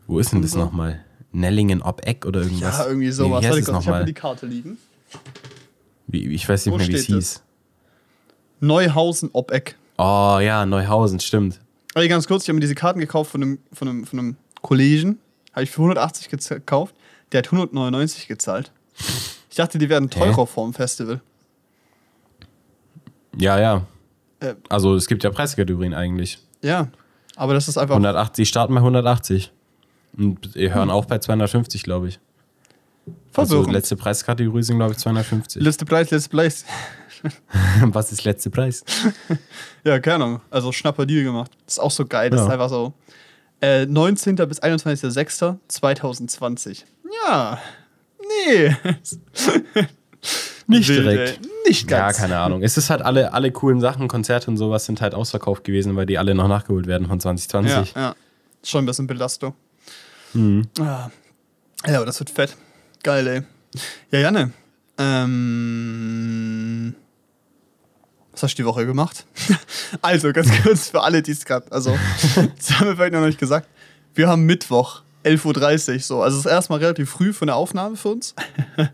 [0.07, 1.03] Wo ist denn das nochmal?
[1.31, 2.79] Nellingen ob Eck oder irgendwas?
[2.79, 3.29] Ja, irgendwie Nee, sowas.
[3.29, 4.77] wie Warte heißt ich habe die Karte liegen.
[6.07, 7.43] Wie, ich weiß nicht Wo mehr, wie es hieß.
[8.61, 9.77] Neuhausen ob Eck.
[9.97, 11.59] Oh ja, Neuhausen, stimmt.
[11.93, 14.35] Also ganz kurz, ich habe mir diese Karten gekauft von einem, von einem, von einem
[14.61, 15.19] Kollegen.
[15.53, 16.95] Habe ich für 180 gez- gekauft.
[17.31, 18.71] Der hat 199 gezahlt.
[19.49, 21.21] Ich dachte, die werden teurer vorm Festival.
[23.37, 23.85] Ja, ja.
[24.39, 26.39] Äh, Also es gibt ja Preiskategorien eigentlich.
[26.61, 26.87] ja,
[27.35, 29.51] aber das ist einfach 180, starten bei 180.
[30.17, 30.75] Und wir Hm.
[30.75, 32.19] hören auch bei 250, glaube ich.
[33.33, 33.73] Also verwirrend.
[33.73, 35.61] letzte Preiskategorie sind, glaube ich, 250.
[35.61, 36.65] letzte Preis, letzte Preis.
[37.83, 38.83] Was ist letzte Preis?
[39.85, 40.41] Ja, keine Ahnung.
[40.51, 41.51] Also Schnapper Deal gemacht.
[41.65, 42.29] Das ist auch so geil.
[42.29, 42.45] Das Ja.
[42.47, 42.93] ist einfach so.
[43.61, 44.35] Äh, 19.
[44.35, 46.83] bis 21.06.2020.
[47.27, 47.59] Ja.
[48.47, 48.75] Nee.
[50.67, 51.39] Nicht Wild, direkt.
[51.41, 51.49] ey.
[51.69, 52.17] Nicht Ja, ganz.
[52.17, 52.61] keine Ahnung.
[52.63, 56.05] Es ist halt alle, alle coolen Sachen, Konzerte und sowas sind halt ausverkauft gewesen, weil
[56.07, 57.95] die alle noch nachgeholt werden von Ja, 2020.
[57.95, 58.15] ja.
[58.63, 59.53] Schon ein bisschen Belastung.
[60.33, 60.67] Mhm.
[60.79, 61.09] Ah.
[61.87, 62.55] Ja, aber das wird fett.
[63.03, 63.43] Geil, ey.
[64.11, 64.51] Ja, Janne.
[64.97, 66.95] Ähm,
[68.33, 69.25] was hast du die Woche gemacht?
[70.01, 71.71] also, ganz kurz für alle, die es gerade.
[71.71, 71.91] Also,
[72.57, 73.67] das haben wir vielleicht noch nicht gesagt.
[74.15, 75.99] Wir haben Mittwoch, 11.30 Uhr.
[75.99, 76.21] So.
[76.21, 78.33] Also, es ist erstmal relativ früh für eine Aufnahme für uns.
[78.77, 78.89] Ja.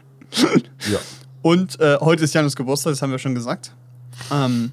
[1.46, 3.72] Und äh, heute ist Janus Geburtstag, das haben wir schon gesagt.
[4.32, 4.72] Ähm,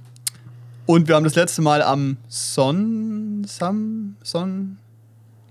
[0.87, 4.79] und wir haben das letzte Mal am Son, Sam, Son,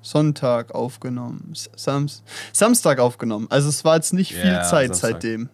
[0.01, 1.49] Sonntag aufgenommen.
[1.53, 3.45] S- Sams, Samstag aufgenommen.
[3.51, 5.11] Also es war jetzt nicht viel Ja, Zeit Samstag.
[5.11, 5.49] seitdem.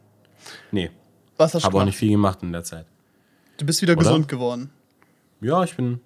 [0.71, 0.89] Nee,
[1.36, 2.86] Was hast du habe auch nicht viel gemacht in der Zeit.
[3.58, 4.03] Du bist wieder Oder?
[4.03, 4.69] gesund geworden.
[5.41, 5.99] Ja, ich bin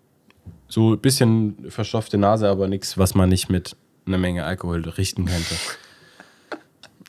[0.69, 3.76] so ein bisschen verstopfte Nase, aber nichts, was man nicht mit
[4.08, 5.54] einer Menge Alkohol richten könnte.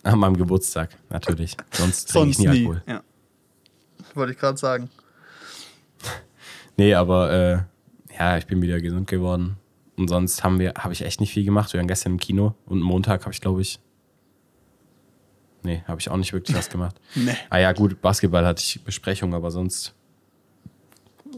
[0.12, 1.56] An meinem Geburtstag, natürlich.
[1.70, 2.58] Sonst trinke ich nie, nie.
[2.66, 2.82] Alkohol.
[2.86, 3.02] Ja.
[4.14, 4.90] Wollte ich gerade sagen.
[6.78, 7.58] Nee, aber äh,
[8.18, 9.58] ja, ich bin wieder gesund geworden.
[9.96, 11.70] Und sonst haben wir, habe ich echt nicht viel gemacht.
[11.72, 13.78] Wir waren gestern im Kino und Montag habe ich, glaube ich.
[15.62, 16.96] Nee, habe ich auch nicht wirklich was gemacht.
[17.14, 17.36] Nee.
[17.50, 19.94] Ah ja, gut, Basketball hatte ich Besprechung, aber sonst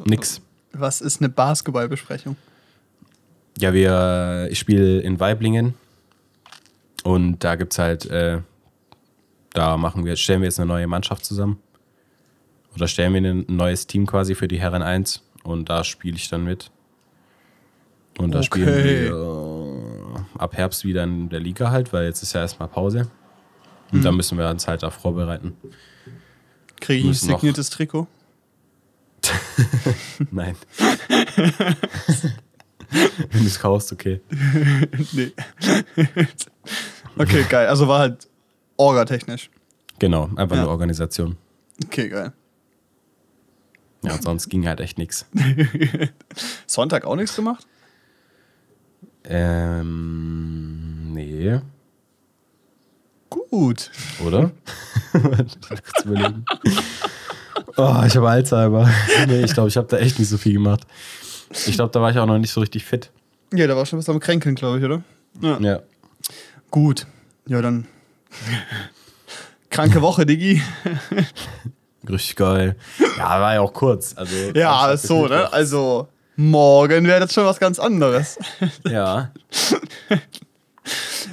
[0.06, 0.40] nix.
[0.72, 2.36] Was ist eine Basketballbesprechung?
[3.58, 5.74] Ja, wir, ich spiele in Weiblingen
[7.02, 8.40] und da gibt's halt, äh,
[9.54, 11.58] da machen wir, stellen wir jetzt eine neue Mannschaft zusammen.
[12.74, 16.28] Oder stellen wir ein neues Team quasi für die Herren 1 und da spiele ich
[16.28, 16.70] dann mit.
[18.18, 18.46] Und da Okay.
[18.46, 22.68] spielen wir äh, ab Herbst wieder in der Liga halt, weil jetzt ist ja erstmal
[22.68, 23.08] Pause.
[23.92, 25.56] Und da müssen wir uns halt auch vorbereiten.
[26.80, 28.08] Kriege ich ein signiertes Trikot?
[30.32, 30.56] Nein.
[33.30, 34.20] Wenn du es kaufst, okay.
[35.12, 35.32] nee.
[37.16, 37.68] okay, geil.
[37.68, 38.26] Also war halt
[38.76, 39.50] orgatechnisch.
[39.98, 40.62] Genau, einfach Ja.
[40.62, 41.36] nur Organisation.
[41.84, 42.32] Okay, geil.
[44.02, 45.26] Ja, und sonst ging halt echt nichts.
[46.66, 47.66] Sonntag auch nichts gemacht?
[49.24, 51.58] Ähm, nee,
[53.30, 53.90] Gut.
[54.24, 54.50] oder?
[55.12, 55.56] kurz
[56.04, 56.44] überlegen.
[57.76, 58.90] Oh, ich habe Alzheimer.
[59.26, 60.86] Nee, ich glaube, ich habe da echt nicht so viel gemacht.
[61.66, 63.10] Ich glaube, da war ich auch noch nicht so richtig fit.
[63.52, 65.02] Ja, da war schon was am Kränkeln, glaube ich, oder?
[65.40, 65.58] Ja.
[65.60, 65.80] Ja.
[66.70, 67.06] Gut.
[67.46, 67.86] Ja, dann
[69.70, 70.62] Kranke Woche, Diggi.
[72.08, 72.76] Richtig geil.
[73.18, 74.14] Ja, war ja auch kurz.
[74.16, 75.52] Also, Ja, so, ne?
[75.52, 78.38] Also, morgen wäre das schon was ganz anderes.
[78.88, 79.30] Ja.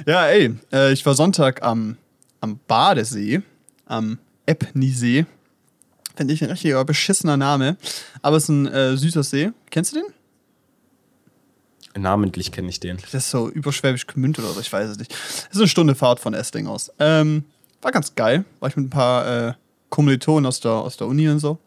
[0.06, 1.96] Ja, ey, äh, ich war Sonntag am,
[2.40, 3.42] am Badesee,
[3.86, 5.26] am Eppnisee.
[6.16, 7.76] Finde ich ein richtiger beschissener Name.
[8.22, 9.52] Aber es ist ein äh, süßer See.
[9.70, 10.06] Kennst du den?
[11.96, 12.98] Namentlich kenne ich den.
[12.98, 15.12] Das ist so überschwäbisch Gmünd oder so, ich weiß es nicht.
[15.12, 16.90] Das ist eine Stunde Fahrt von Essling aus.
[16.98, 17.44] Ähm,
[17.82, 18.44] war ganz geil.
[18.60, 19.52] War ich mit ein paar äh,
[19.90, 21.58] Kommilitonen aus der, aus der Uni und so.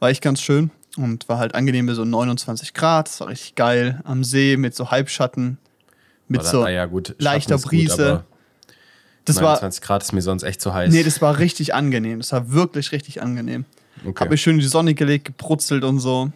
[0.00, 0.70] War echt ganz schön.
[0.96, 3.08] Und war halt angenehm bei so 29 Grad.
[3.08, 4.00] Das war richtig geil.
[4.04, 5.58] Am See mit so Halbschatten.
[6.28, 8.24] Mit Oder, so naja, gut, leichter ist Brise.
[9.24, 10.92] das war, 29 Grad ist mir sonst echt zu heiß.
[10.92, 12.18] nee, das war richtig angenehm.
[12.20, 13.64] Das war wirklich richtig angenehm.
[14.04, 14.24] okay.
[14.24, 16.30] Hab mich schön in die Sonne gelegt, gebrutzelt und so.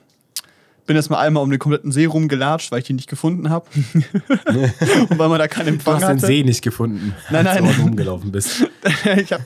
[0.87, 3.67] Bin jetzt mal einmal um den kompletten See rumgelatscht, weil ich die nicht gefunden habe.
[4.47, 6.27] und weil man da keinen du Empfang hast den hatte.
[6.27, 7.75] See nicht gefunden, Nein, als nein.
[7.75, 8.67] du rumgelaufen bist.
[9.17, 9.45] ich habe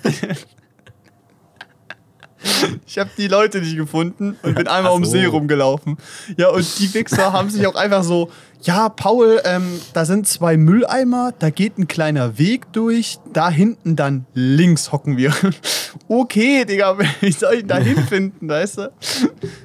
[2.87, 5.11] ich hab die Leute nicht gefunden und bin einmal Ach um so.
[5.13, 5.97] See rumgelaufen.
[6.37, 8.31] Ja, und die Wichser haben sich auch einfach so,
[8.63, 13.97] ja, Paul, ähm, da sind zwei Mülleimer, da geht ein kleiner Weg durch, da hinten
[13.97, 15.33] dann links hocken wir.
[16.07, 18.93] Okay, Digga, wie soll ich da hinfinden, weißt du?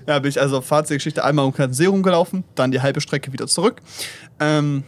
[0.07, 3.47] Ja, bin ich also Fahrzeuggeschichte einmal um den See rumgelaufen, dann die halbe Strecke wieder
[3.47, 3.81] zurück.
[4.39, 4.83] Ähm,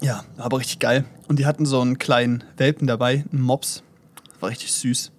[0.00, 1.04] ja, aber richtig geil.
[1.28, 3.82] Und die hatten so einen kleinen Welpen dabei, einen Mops.
[4.40, 5.12] War richtig süß.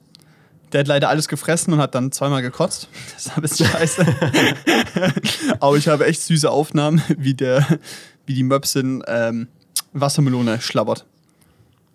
[0.74, 2.88] Der hat leider alles gefressen und hat dann zweimal gekotzt.
[3.14, 4.06] Das war ein bisschen scheiße.
[5.60, 7.80] aber ich habe echt süße Aufnahmen, wie, der,
[8.26, 9.48] wie die Möpsin ähm,
[9.94, 11.06] Wassermelone schlabbert.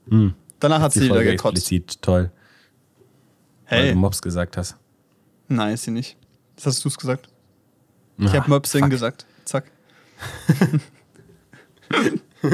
[0.09, 0.35] Hm.
[0.61, 1.57] Danach hat sie wieder gekotzt.
[1.59, 2.31] explizit toll,
[3.69, 4.77] weil Hey, du Mops gesagt hast.
[5.49, 6.17] nein, ist sie nicht.
[6.57, 7.29] Das hast du es gesagt.
[8.19, 8.91] Ich Ah, habe Möpsin fuck.
[8.91, 9.27] gesagt.
[9.45, 9.65] Zack.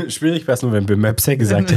[0.09, 1.75] Schwierig wäre es nur, wenn Bill Mapsey gesagt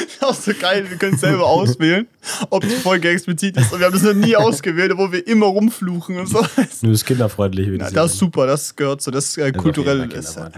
[0.00, 0.10] hätte.
[0.26, 2.06] auch so geil, wir können selber auswählen,
[2.50, 3.72] ob die Folge explizit ist.
[3.72, 6.44] Und wir haben das noch nie ausgewählt, obwohl wir immer rumfluchen und so.
[6.82, 7.68] Nur ist kinderfreundlich.
[7.68, 7.94] Ja, sagen.
[7.94, 10.10] das ist super, das gehört so, das ist äh, Ist kulturell.
[10.12, 10.50] Ist, äh,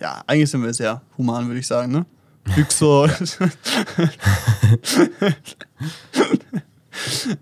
[0.00, 2.06] ja, eigentlich sind wir sehr human, würde ich sagen, ne?
[2.54, 3.04] Büchser.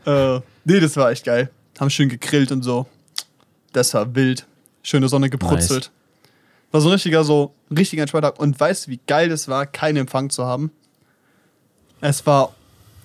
[0.07, 1.51] äh, nee, das war echt geil.
[1.79, 2.87] Haben schön gegrillt und so.
[3.73, 4.47] Das war wild.
[4.83, 5.91] Schöne Sonne gebrutzelt.
[6.71, 8.41] War so ein richtiger, so richtiger entspannter Tag.
[8.41, 10.71] Und weißt du, wie geil das war, keinen Empfang zu haben?
[12.05, 12.53] Es war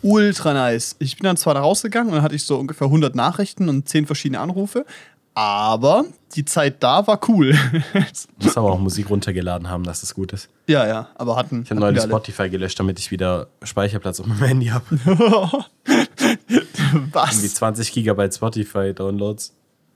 [0.02, 0.98] ultra nice.
[1.00, 3.88] Ich bin dann zwar da rausgegangen und dann hatte ich so ungefähr 100 Nachrichten und
[3.88, 4.86] 10 verschiedene Anrufe,
[5.34, 6.04] aber
[6.36, 7.58] die Zeit da war cool.
[8.44, 10.50] Muss aber auch Musik runtergeladen haben, dass das gut ist.
[10.68, 11.62] ja, ja, aber hatten.
[11.64, 14.84] Ich habe neulich Spotify gelöscht, damit ich wieder Speicherplatz auf meinem Handy habe.
[15.06, 15.66] alle.
[16.50, 17.54] Irgendwie Was?
[17.54, 19.54] 20 Gigabyte Spotify-Downloads.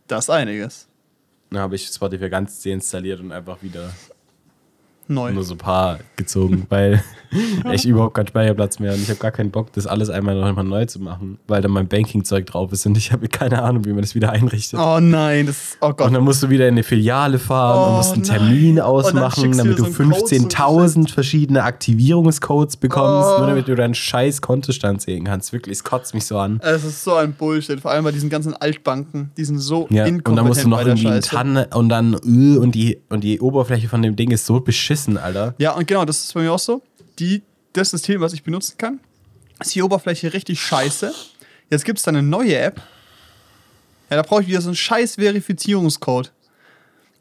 [0.07, 0.87] Das ist einiges.
[1.49, 3.89] Dann habe ich Spotify ganz deinstalliert und einfach wieder
[5.07, 5.31] Neu.
[5.31, 7.03] nur so ein paar gezogen, weil
[7.71, 10.45] ich überhaupt keinen Speicherplatz mehr und ich habe gar keinen Bock, das alles einmal noch
[10.45, 13.85] einmal neu zu machen, weil dann mein Banking-Zeug drauf ist und ich habe keine Ahnung,
[13.85, 14.79] wie man das wieder einrichtet.
[14.79, 15.77] Oh nein, das ist.
[15.81, 16.07] Oh Gott.
[16.07, 18.37] Und dann musst du wieder in eine Filiale fahren Oh und musst einen nein.
[18.37, 23.37] Termin dann ausmachen, damit du so einen Code 15.000 verschiedene Aktivierungscodes bekommst, Oh.
[23.39, 25.53] nur damit du deinen scheiß Kontostand sehen kannst.
[25.53, 26.59] Wirklich, es kotzt mich so an.
[26.63, 27.79] Es ist so ein Bullshit.
[27.79, 29.31] Vor allem bei diesen ganzen Altbanken.
[29.37, 31.21] Die sind so Ja, inkompetent und dann musst du noch irgendwie einen.
[31.21, 34.92] Tanne und dann äh, und die und die Oberfläche von dem Ding ist so beschissen,
[35.17, 35.55] Alter.
[35.57, 36.81] Ja, und genau, das ist bei mir auch so.
[37.19, 38.99] Die, das System, was ich benutzen kann,
[39.59, 41.13] ist die Oberfläche richtig scheiße.
[41.69, 42.81] Jetzt gibt es da eine neue App.
[44.09, 46.31] Ja, da brauche ich wieder so einen scheiß Verifizierungscode.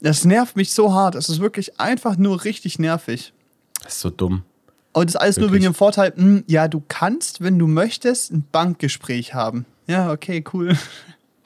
[0.01, 1.15] Das nervt mich so hart.
[1.15, 3.33] Es ist wirklich einfach nur richtig nervig.
[3.81, 4.43] Das ist so dumm.
[4.91, 5.63] Und das ist alles nur Wirklich.
[5.63, 9.65] wegen dem Vorteil, hm, ja, du kannst, wenn du möchtest, ein Bankgespräch haben.
[9.87, 10.77] Ja, okay, cool.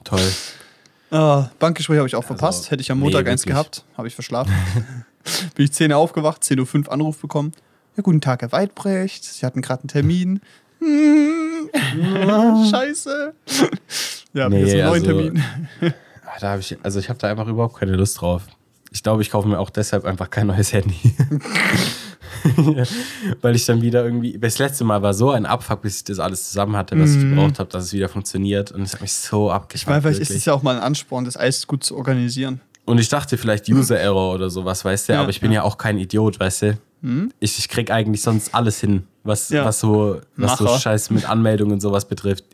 [0.04, 0.32] Toll.
[1.10, 2.70] Ah, Bankgespräch habe ich auch verpasst.
[2.70, 3.54] Hätte ich am nee, Montag eins wirklich.
[3.54, 4.52] gehabt, habe ich verschlafen.
[5.54, 7.52] Bin ich 10 Uhr aufgewacht, 10.05 Uhr Anruf bekommen.
[7.96, 9.24] Ja, guten Tag, Herr Weidbrecht.
[9.24, 10.40] Sie hatten gerade einen Termin.
[10.80, 11.68] Hm,
[12.70, 13.34] Scheiße.
[14.32, 15.44] Ja, Nee, jetzt einen neuen also- Termin.
[16.24, 18.42] Ah, Da hab ich, also ich habe da einfach überhaupt keine Lust drauf.
[18.92, 21.14] Ich glaube, ich kaufe mir auch deshalb einfach kein neues Handy.
[23.40, 24.38] Weil ich dann wieder irgendwie.
[24.38, 27.20] Das letzte Mal war so ein Abfuck, bis ich das alles zusammen hatte, was ich
[27.22, 28.70] gebraucht habe, dass es wieder funktioniert.
[28.72, 29.82] Und es hat mich so Ich meine, abgefuckt.
[30.02, 30.38] vielleicht ist wirklich.
[30.38, 32.60] es ja auch mal ein Ansporn, das alles gut zu organisieren.
[32.88, 35.62] Und ich dachte vielleicht User Error oder sowas, weißt du, Ja, aber ich bin ja.
[35.62, 36.78] auch kein Idiot, weißt du.
[37.38, 39.64] Ich, ich krieg eigentlich sonst alles hin, was, Ja.
[39.64, 40.66] was so, was so.
[40.78, 42.44] Scheiß mit Anmeldungen und sowas betrifft.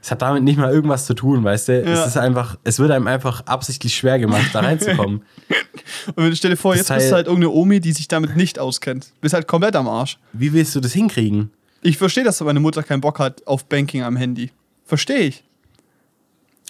[0.00, 1.82] Es hat damit nicht mal irgendwas zu tun, weißt du?
[1.84, 1.92] Ja.
[2.02, 5.22] Es ist einfach, es wird einem einfach absichtlich schwer gemacht, da reinzukommen.
[6.16, 8.36] Und stell dir vor, Das jetzt bist du Teil- halt irgendeine Omi, die sich damit
[8.36, 9.12] nicht auskennt.
[9.20, 10.18] Bist halt komplett am Arsch.
[10.32, 11.50] Wie willst du das hinkriegen?
[11.82, 14.50] Ich verstehe, dass meine Mutter keinen Bock hat auf Banking am Handy.
[14.84, 15.44] Verstehe ich.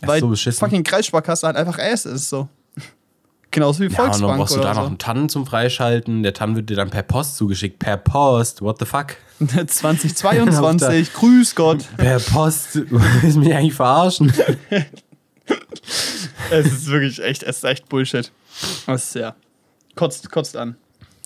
[0.03, 0.59] Weil so beschissen.
[0.61, 2.49] fucking Kreissparkasse halt einfach Ass ist so.
[3.53, 6.23] Genauso wie Ja, und Volksbank dann brauchst du da oder noch einen TAN zum Freischalten.
[6.23, 7.79] Der TAN wird dir dann per Post zugeschickt.
[7.79, 8.62] Per Post.
[8.62, 9.17] What the fuck?
[9.38, 9.65] so.
[9.65, 11.87] 2022, grüß Gott.
[11.97, 12.75] Per Post.
[12.91, 14.33] Willst mich eigentlich verarschen?
[16.51, 18.33] Es ist wirklich echt, es ist echt Bullshit.
[18.87, 19.35] Das ist ja.
[19.95, 20.77] Kotzt, kotzt an.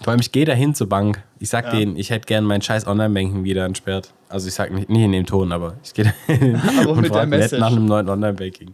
[0.03, 1.23] Vor allem, ich gehe da hin zur Bank.
[1.39, 1.71] Ich sag Ja.
[1.71, 4.13] denen, ich hätte gern mein scheiß Online-Banking wieder entsperrt.
[4.29, 7.07] Also ich sag nicht, nicht in dem Ton, aber ich gehe da hin Aber und
[7.07, 8.73] frage nett nach einem neuen Online-Banking.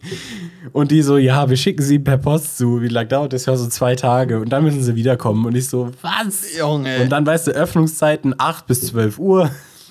[0.73, 2.83] Und die so, ja, wir schicken sie per Post zu.
[2.83, 3.47] Wie lange dauert das?
[3.47, 4.41] Ja, so zwei Tage.
[4.41, 5.47] Und dann müssen sie wiederkommen.
[5.47, 6.57] Und ich so, was?
[6.59, 7.03] Junge.
[7.03, 9.51] Und dann, weißt du, Öffnungszeiten 8 bis 12 Uhr.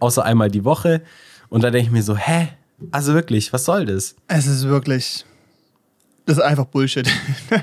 [0.00, 1.02] Außer einmal die Woche.
[1.48, 2.48] Und dann denke ich mir so, hä?
[2.90, 4.14] Also wirklich, was soll das?
[4.28, 5.24] Es ist wirklich.
[6.26, 7.08] Das ist einfach Bullshit.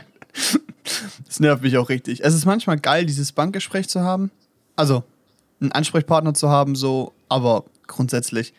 [1.29, 2.23] das nervt mich auch richtig.
[2.23, 4.31] Es ist manchmal geil, dieses Bankgespräch zu haben.
[4.75, 5.03] Also,
[5.61, 8.51] einen Ansprechpartner zu haben, so, aber grundsätzlich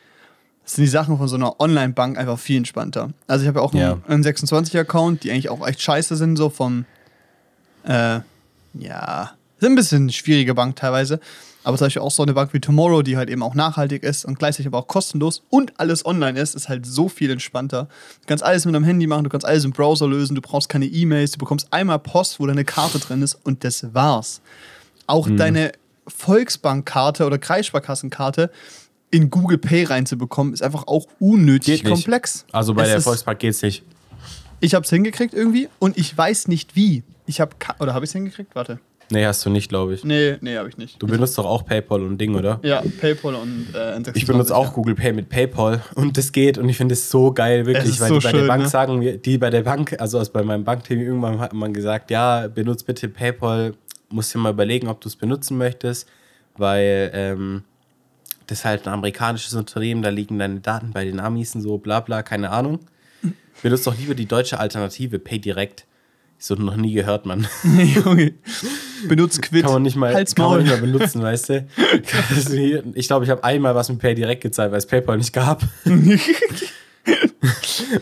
[0.65, 3.11] sind die Sachen von so einer Online-Bank einfach viel entspannter.
[3.27, 6.49] Also, ich habe ja auch einen, einen 26-Account, die eigentlich auch echt scheiße sind, so
[6.49, 6.85] vom.
[7.83, 8.21] Äh,
[8.75, 9.33] ja.
[9.59, 11.19] Sind ein bisschen schwierige Bank teilweise.
[11.63, 14.25] Aber zum Beispiel auch so eine Bank wie Tomorrow, die halt eben auch nachhaltig ist
[14.25, 17.85] und gleichzeitig aber auch kostenlos und alles online ist, ist halt so viel entspannter.
[18.23, 20.69] Du kannst alles mit deinem Handy machen, du kannst alles im Browser lösen, du brauchst
[20.71, 24.41] keine E-Mails, du bekommst einmal Post, wo deine Karte drin ist und das war's.
[25.07, 25.73] Auch deine
[26.07, 28.51] Volksbankkarte oder Kreissparkassenkarte
[29.11, 31.93] in Google Pay reinzubekommen, ist einfach auch unnötig Geht nicht.
[31.93, 32.45] komplex.
[32.53, 33.83] Also bei Es der Volksbank geht's nicht.
[34.61, 37.03] Ich hab's hingekriegt irgendwie und ich weiß nicht wie.
[37.27, 38.55] Ich hab, ka- oder habe ich's hingekriegt?
[38.55, 38.79] Warte.
[39.13, 40.05] Nee, hast du nicht, glaube ich.
[40.05, 41.03] Nee, nee, habe ich nicht.
[41.03, 42.61] Du benutzt doch auch PayPal und Ding, oder?
[42.63, 44.71] Ja, PayPal und äh, N26, Ich benutze auch ja.
[44.73, 48.09] Google Pay mit PayPal und das geht und ich finde es so geil, wirklich, weil
[48.09, 48.69] so die bei der schön, Bank ne?
[48.69, 52.11] sagen, wir- die bei der Bank, also aus bei meinem Bankteam irgendwann hat man gesagt,
[52.13, 53.75] ja, benutzt bitte PayPal,
[54.11, 56.09] musst dir mal überlegen, ob du es benutzen möchtest,
[56.57, 57.63] weil ähm,
[58.47, 61.79] das ist halt ein amerikanisches Unternehmen, da liegen deine Daten bei den Amis und so,
[61.79, 62.79] bla bla, keine Ahnung.
[63.63, 65.85] Benutzt doch lieber die deutsche Alternative, PayDirect.
[66.41, 67.47] Ich so noch nie gehört, Mann.
[68.05, 68.33] Junge.
[69.07, 69.63] Benutzt Quid.
[69.63, 71.67] Kann man nicht mal, Halt's kann man nicht mal benutzen, weißt du?
[72.95, 75.63] Ich glaube, ich habe einmal was mit PayDirect gezahlt, weil es PayPal nicht gab.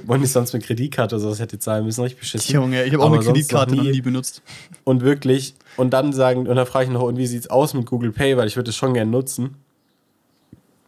[0.07, 2.55] Und ich sonst mit Kreditkarte oder sowas hätte zahlen müssen, richtig beschissen.
[2.55, 3.97] Junge, ich habe auch Aber eine Kreditkarte noch noch nie.
[3.97, 4.41] nie benutzt.
[4.85, 7.87] Und wirklich, und dann sagen, und dann frage ich noch, und wie sieht's aus mit
[7.87, 9.57] Google Pay, weil ich würde es schon gerne nutzen.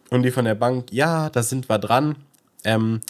[0.09, 2.15] Und die von der Bank, ja, da sind wir dran.
[2.63, 3.01] Ähm,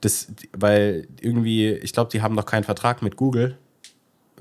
[0.00, 3.58] das, weil irgendwie, ich glaube, die haben noch keinen Vertrag mit Google.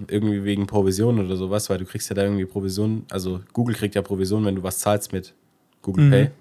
[0.08, 3.94] Irgendwie wegen Provision oder sowas, weil du kriegst ja da irgendwie Provision, also Google kriegt
[3.96, 5.34] ja Provision, wenn du was zahlst mit
[5.82, 6.12] Google Mhm.
[6.12, 6.32] Pay.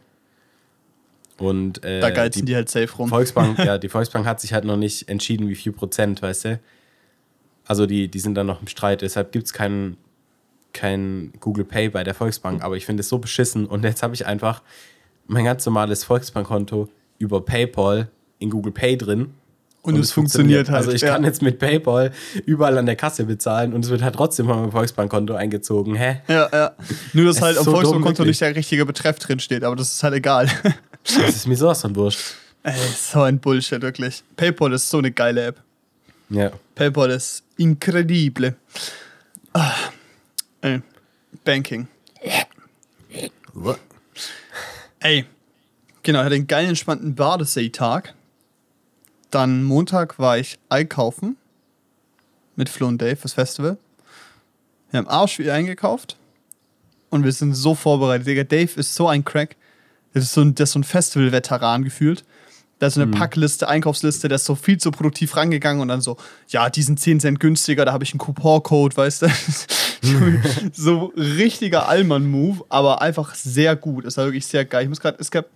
[1.39, 3.09] Und äh, Da geizen die, halt safe rum.
[3.09, 6.61] Volksbank, ja, die Volksbank hat sich halt noch nicht entschieden, wie viel Prozent, weißt du?
[7.67, 9.97] Also die, die sind dann noch im Streit, deshalb gibt es keinen
[10.73, 14.15] kein Google Pay bei der Volksbank, aber ich finde es so beschissen und jetzt habe
[14.15, 14.63] ich einfach
[15.27, 16.89] mein ganz normales Volksbankkonto
[17.19, 19.35] über PayPal in Google Pay drin.
[19.83, 21.09] Und es funktioniert halt, Also ich ja.
[21.09, 22.13] kann jetzt mit PayPal
[22.47, 25.97] überall an der Kasse bezahlen und es wird halt trotzdem von meinem Volksbankkonto eingezogen.
[25.97, 26.21] Hä?
[26.29, 26.73] Ja, ja.
[27.13, 30.03] Nur, dass halt am so Volksbankkonto nicht der richtige Betreff drin steht, aber das ist
[30.05, 30.49] halt egal.
[31.05, 32.21] Das ist mir sowas von wurscht.
[32.63, 34.23] Ey, so ein Bullshit, wirklich.
[34.37, 35.61] PayPal ist so eine geile App.
[36.31, 36.53] Ja.
[36.77, 38.55] PayPal ist incredible.
[39.53, 39.73] Ah,
[40.61, 40.81] ey.
[41.45, 41.89] Banking.
[45.01, 45.25] Ey,
[46.05, 48.15] genau, ich hatte einen geilen, entspannten Badesee-Tag.
[49.33, 51.37] Dann Montag war ich einkaufen
[52.55, 53.79] mit Flo und Dave fürs Festival.
[54.91, 56.19] Wir haben Arsch wieder eingekauft
[57.09, 58.27] und wir sind so vorbereitet.
[58.27, 59.57] Digga, Dave ist so ein Crack.
[60.13, 62.25] Das ist so ein, das ist so ein Festival-Veteran gefühlt.
[62.79, 66.03] Da ist so eine Packliste, Einkaufsliste, der ist so viel zu produktiv rangegangen und dann
[66.03, 66.19] so,
[66.49, 69.29] ja, diesen 10 Cent günstiger, da habe ich einen Coupon-Code, weißt du?
[70.73, 74.05] so richtiger Allmann-Move, aber einfach sehr gut.
[74.05, 74.83] Das war wirklich sehr geil.
[74.83, 75.47] Ich muss gerade, es gab,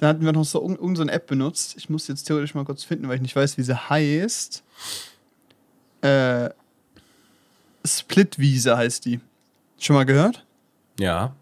[0.00, 1.74] dann hatten wir noch so irgendeine irgend so eine App benutzt.
[1.76, 4.62] Ich muss jetzt theoretisch mal kurz finden, weil ich nicht weiß, wie sie heißt.
[6.00, 6.48] Äh,
[7.84, 9.20] Splitvisa heißt die.
[9.78, 10.44] Schon mal gehört?
[10.98, 11.34] Ja.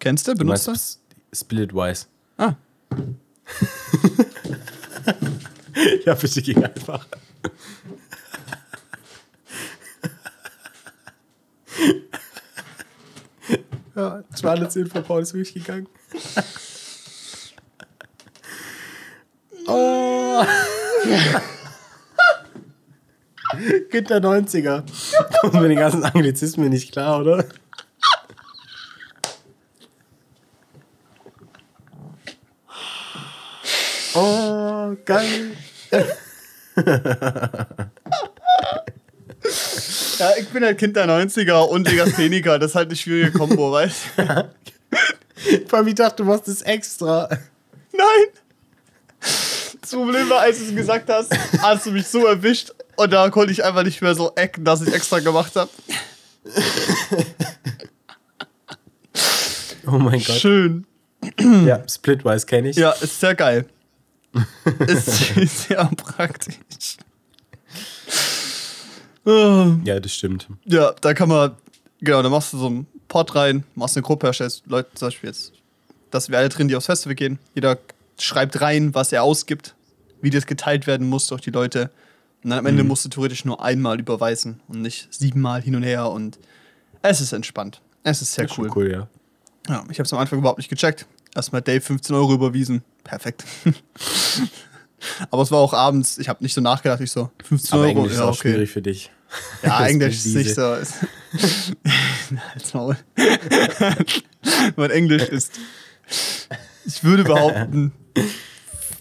[0.00, 0.32] Kennst du?
[0.32, 1.00] Du Benutzt meinst du?
[1.32, 2.06] Sp- Splitwise.
[2.36, 2.54] Ah,
[6.04, 7.06] Ja, bitte ging einfach.
[13.94, 15.86] ja, 210 von Paul ist durchgegangen.
[19.66, 20.44] oh.
[23.90, 24.82] Kind der 90er.
[25.40, 27.44] Kommt mit den ganzen Anglizismen nicht klar, oder?
[34.14, 35.56] Oh, geil.
[40.18, 42.58] Ja, ich bin halt Kind der 90er und Legastheniker.
[42.58, 44.50] Das ist halt eine schwierige Kombo, weißt du?
[45.86, 47.28] Ich dachte, du machst das extra.
[47.92, 48.43] Nein!
[49.84, 51.30] Das Problem war, als du es gesagt hast,
[51.60, 52.72] hast du mich so erwischt.
[52.96, 55.68] Und da konnte ich einfach nicht mehr so ecken, dass ich extra gemacht habe.
[59.86, 60.36] Oh mein Gott.
[60.36, 60.86] Schön.
[61.38, 62.76] Ja, Splitwise kenne ich.
[62.76, 63.66] Ja, ist sehr geil.
[64.86, 66.96] ist sehr praktisch.
[69.26, 69.74] Oh.
[69.84, 70.48] Ja, das stimmt.
[70.64, 71.56] Ja, da kann man,
[72.00, 75.28] genau, da machst du so einen Pod rein, machst eine Gruppe, erstellst Leute zum Beispiel
[75.28, 75.52] jetzt,
[76.10, 77.38] dass wir alle drin, die aufs Festival gehen.
[77.54, 77.76] Jeder
[78.18, 79.74] schreibt rein, was er ausgibt,
[80.20, 81.90] wie das geteilt werden muss durch die Leute.
[82.42, 85.82] Und dann am Ende musst du theoretisch nur einmal überweisen und nicht siebenmal hin und
[85.82, 86.10] her.
[86.10, 86.38] Und
[87.02, 87.80] es ist entspannt.
[88.02, 88.70] Es ist sehr ist cool.
[88.74, 89.08] cool, ja.
[89.68, 91.06] Ja, ich habe es am Anfang überhaupt nicht gecheckt.
[91.34, 92.84] Erstmal Dave 15 Euro überwiesen.
[93.02, 93.44] Perfekt.
[95.30, 97.90] Aber es war auch abends, ich habe nicht so nachgedacht, ich so, 15 Aber Euro,
[97.90, 98.52] Englisch ist ja, auch okay.
[98.52, 99.10] schwierig für dich.
[99.62, 100.62] Ja, Englisch ist nicht so.
[102.54, 102.96] Halt's Maul.
[104.76, 105.52] mein Englisch ist,
[106.86, 107.92] ich würde behaupten,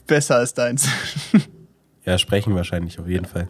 [0.07, 0.88] besser als deins.
[2.05, 3.47] Ja, sprechen wahrscheinlich auf jeden Fall.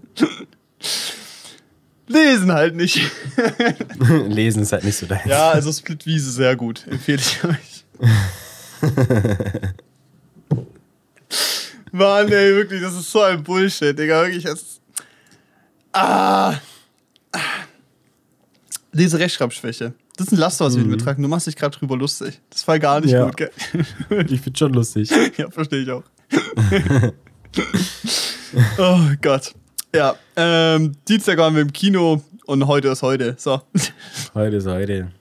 [2.08, 3.00] Lesen halt nicht.
[4.28, 5.28] Lesen ist halt nicht so dein.
[5.28, 6.86] Ja, also Splitwiese sehr gut.
[6.88, 7.86] Empfehle ich euch.
[11.92, 14.22] Mann, ey, wirklich, das ist so ein Bullshit, Digga.
[14.22, 14.80] Wirklich, es.
[15.92, 16.60] Ah.
[18.92, 19.94] Diese Rechtschreibschwäche.
[20.18, 21.22] Das ist ein Laster, was wir mit betrachten.
[21.24, 22.40] Du machst dich gerade drüber lustig.
[22.50, 23.26] Das war gar nicht Ja.
[23.26, 23.52] gut, gell?
[24.30, 25.10] Ich find's schon lustig.
[25.38, 26.04] ja, verstehe ich auch.
[28.78, 29.54] oh Gott.
[29.96, 33.36] Ja, ähm, Dienstag waren wir im Kino und heute ist heute.
[33.38, 33.62] So.
[34.34, 35.12] Heute ist heute.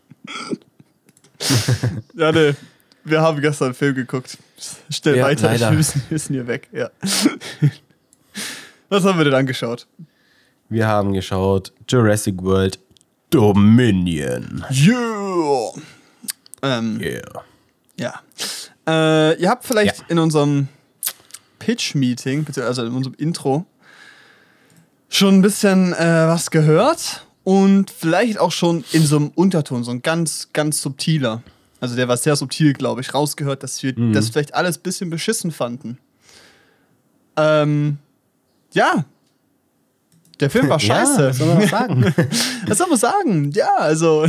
[2.15, 2.57] Ja, ne,
[3.05, 4.39] wir haben gestern einen Film geguckt.
[4.91, 5.71] Stell Ja, weiter, leider.
[5.71, 6.69] wir müssen, wir müssen hier weg.
[6.73, 6.91] Ja.
[8.89, 9.87] Was haben wir denn angeschaut?
[10.69, 12.79] Wir haben geschaut Jurassic World
[13.33, 14.65] Dominion.
[14.71, 15.73] Yeah!
[16.63, 17.43] Ähm, Yeah.
[17.99, 18.21] ja.
[18.87, 20.05] Äh, ihr habt vielleicht Ja.
[20.09, 20.69] in unserem
[21.59, 23.65] Pitch-Meeting, beziehungsweise in unserem Intro,
[25.09, 29.91] schon ein bisschen äh, was gehört und vielleicht auch schon in so einem Unterton, so
[29.93, 31.43] ein ganz, ganz subtiler.
[31.81, 35.11] Also der war sehr subtil, glaube ich, rausgehört, dass wir das vielleicht alles ein bisschen
[35.11, 35.99] beschissen fanden.
[37.37, 37.99] Ähm,
[38.73, 39.05] ja.
[40.43, 41.23] Der Film war scheiße.
[41.23, 42.15] Ja, was soll man sagen?
[42.67, 43.51] Was soll man sagen?
[43.53, 44.27] Ja, also.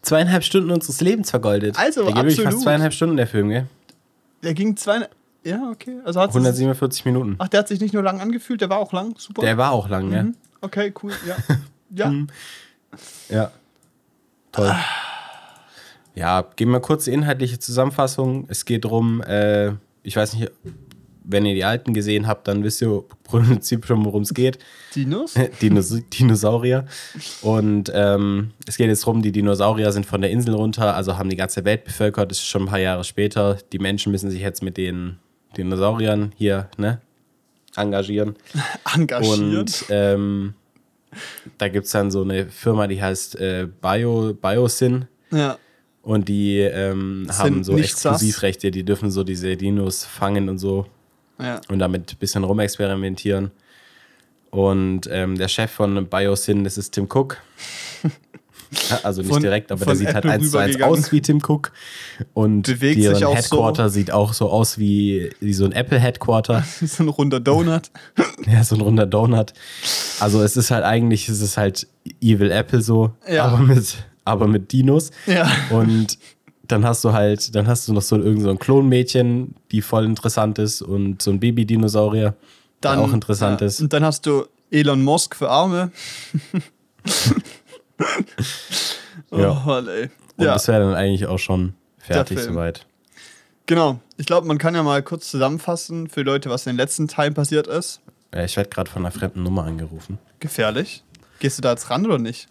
[0.00, 1.78] Zweieinhalb Stunden unseres Lebens vergoldet.
[1.78, 2.52] Also, der absolut.
[2.52, 3.66] fast zweieinhalb Stunden, der Film, gell?
[4.42, 5.06] Der ging zwei.
[5.44, 5.98] Ja, okay.
[6.04, 7.34] Also hat 147 Minuten.
[7.38, 9.14] Ach, der hat sich nicht nur lang angefühlt, der war auch lang.
[9.18, 9.42] Super.
[9.42, 10.08] Der war auch lang?
[10.08, 10.34] Mhm.
[10.60, 11.12] Okay, cool.
[11.26, 11.36] Ja.
[11.94, 12.10] Ja.
[13.28, 13.50] Ja.
[14.50, 14.74] Toll.
[16.14, 18.46] Ja, geben wir kurz die inhaltliche Zusammenfassung.
[18.48, 20.50] Es geht darum, äh, ich weiß nicht,
[21.24, 22.88] wenn ihr die alten gesehen habt, dann wisst ihr
[23.32, 24.58] im Prinzip schon, worum es geht.
[24.94, 25.34] Dinos?
[25.62, 26.86] Dinos Dinosaurier.
[27.42, 31.30] Und ähm, es geht jetzt darum, die Dinosaurier sind von der Insel runter, also haben
[31.30, 32.30] die ganze Welt bevölkert.
[32.30, 33.58] Das ist schon ein paar Jahre später.
[33.72, 35.18] Die Menschen müssen sich jetzt mit den
[35.56, 37.00] Dinosauriern hier ne,
[37.76, 38.36] engagieren.
[38.94, 39.30] Engagiert.
[39.30, 40.54] Und ähm,
[41.58, 45.06] da gibt es dann so eine Firma, die heißt äh, Bio, Biosyn.
[45.30, 45.58] ja.
[46.04, 47.78] Und die ähm, haben so.
[47.78, 50.86] Exklusivrechte, die dürfen so diese Dinos fangen und so
[51.42, 51.60] Ja.
[51.68, 53.50] und damit ein bisschen rumexperimentieren.
[54.50, 57.38] Und ähm, der Chef von Biosyn, das ist Tim Cook.
[59.02, 61.42] Also nicht Von- direkt, aber der sieht halt Apple eins zu eins aus wie Tim
[61.46, 61.72] Cook.
[62.32, 66.64] Und Bewegt deren Headquarter sieht auch so aus wie, wie so ein Apple-Headquarter.
[66.80, 67.90] so ein runder Donut.
[68.46, 69.52] ja, so ein runder Donut.
[70.20, 71.86] Also es ist halt eigentlich, es ist halt
[72.22, 73.44] Evil Apple so, Ja.
[73.44, 75.10] aber, mit, aber mit Dinos.
[75.26, 75.50] Ja.
[75.68, 76.18] Und
[76.68, 80.04] dann hast du halt, dann hast du noch so irgend so ein Klonmädchen, die voll
[80.04, 82.34] interessant ist und so ein Baby-Dinosaurier,
[82.82, 83.66] der auch interessant ja.
[83.66, 83.80] ist.
[83.80, 85.90] Und dann hast du Elon Musk für Arme.
[89.30, 89.62] oh, Ja.
[89.66, 90.10] Mann, ey.
[90.36, 92.86] Und Ja, das wäre dann eigentlich auch schon fertig soweit.
[93.66, 94.00] genau.
[94.16, 97.34] Ich glaube, man kann ja mal kurz zusammenfassen für Leute, was in den letzten Teilen
[97.34, 98.00] passiert ist.
[98.32, 100.18] Äh, Ich werde gerade von einer fremden Nummer angerufen.
[100.40, 101.02] Gefährlich.
[101.40, 102.48] Gehst du da jetzt ran oder nicht?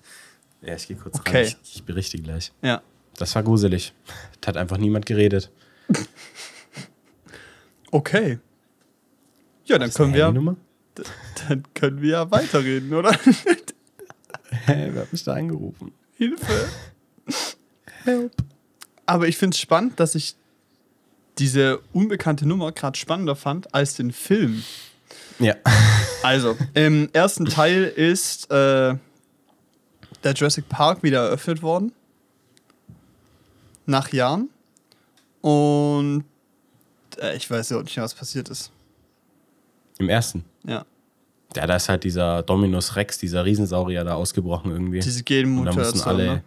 [0.62, 1.38] Ja, ich gehe kurz Okay.
[1.46, 1.56] rein.
[1.64, 2.52] Ich, ich berichte gleich.
[2.62, 2.82] Ja.
[3.18, 3.94] Das war gruselig.
[4.40, 5.52] Da hat einfach niemand geredet.
[7.92, 8.40] Okay.
[9.66, 10.56] Ja, dann können wir, Handynummer?
[11.48, 13.12] dann können wir ja weiterreden, oder?
[14.66, 15.92] Hä, wer hat mich da angerufen?
[16.18, 16.70] Hilfe.
[18.04, 18.34] Help.
[19.06, 20.36] Aber ich finde es spannend, dass ich
[21.38, 24.64] diese unbekannte Nummer gerade spannender fand als den Film.
[25.40, 25.56] Ja.
[26.24, 28.96] Also, im ersten Teil ist äh,
[30.24, 31.94] der Jurassic Park wieder eröffnet worden.
[33.92, 34.50] Nach Jahren.
[35.42, 36.24] Und
[37.20, 38.72] äh, ich weiß ja nicht mehr, was passiert ist.
[40.00, 40.44] Im ersten.
[40.66, 40.86] Ja.
[41.56, 45.00] Ja, da ist halt dieser Dominus Rex, dieser Riesensaurier da ausgebrochen irgendwie.
[45.00, 46.02] Diese Genmutation.
[46.04, 46.44] alle, Ne?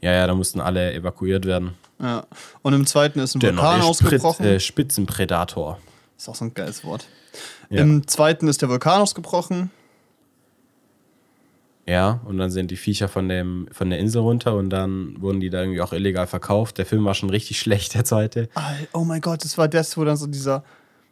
[0.00, 1.72] ja, ja, da mussten alle evakuiert werden.
[2.00, 2.24] Ja.
[2.62, 4.44] Und im zweiten ist ein Der Vulkan ausgebrochen.
[4.44, 5.80] Sprit, äh, Spitzenpredator.
[6.16, 7.06] Ist auch so ein geiles Wort.
[7.68, 7.80] Ja.
[7.80, 9.70] Im zweiten ist der Vulkan ausgebrochen.
[11.86, 15.40] Ja, und dann sind die Viecher von, dem, von der Insel runter und dann wurden
[15.40, 16.78] die da irgendwie auch illegal verkauft.
[16.78, 18.48] Der Film war schon richtig schlecht, der zweite.
[18.92, 20.64] Oh mein Gott, das war das, wo dann so dieser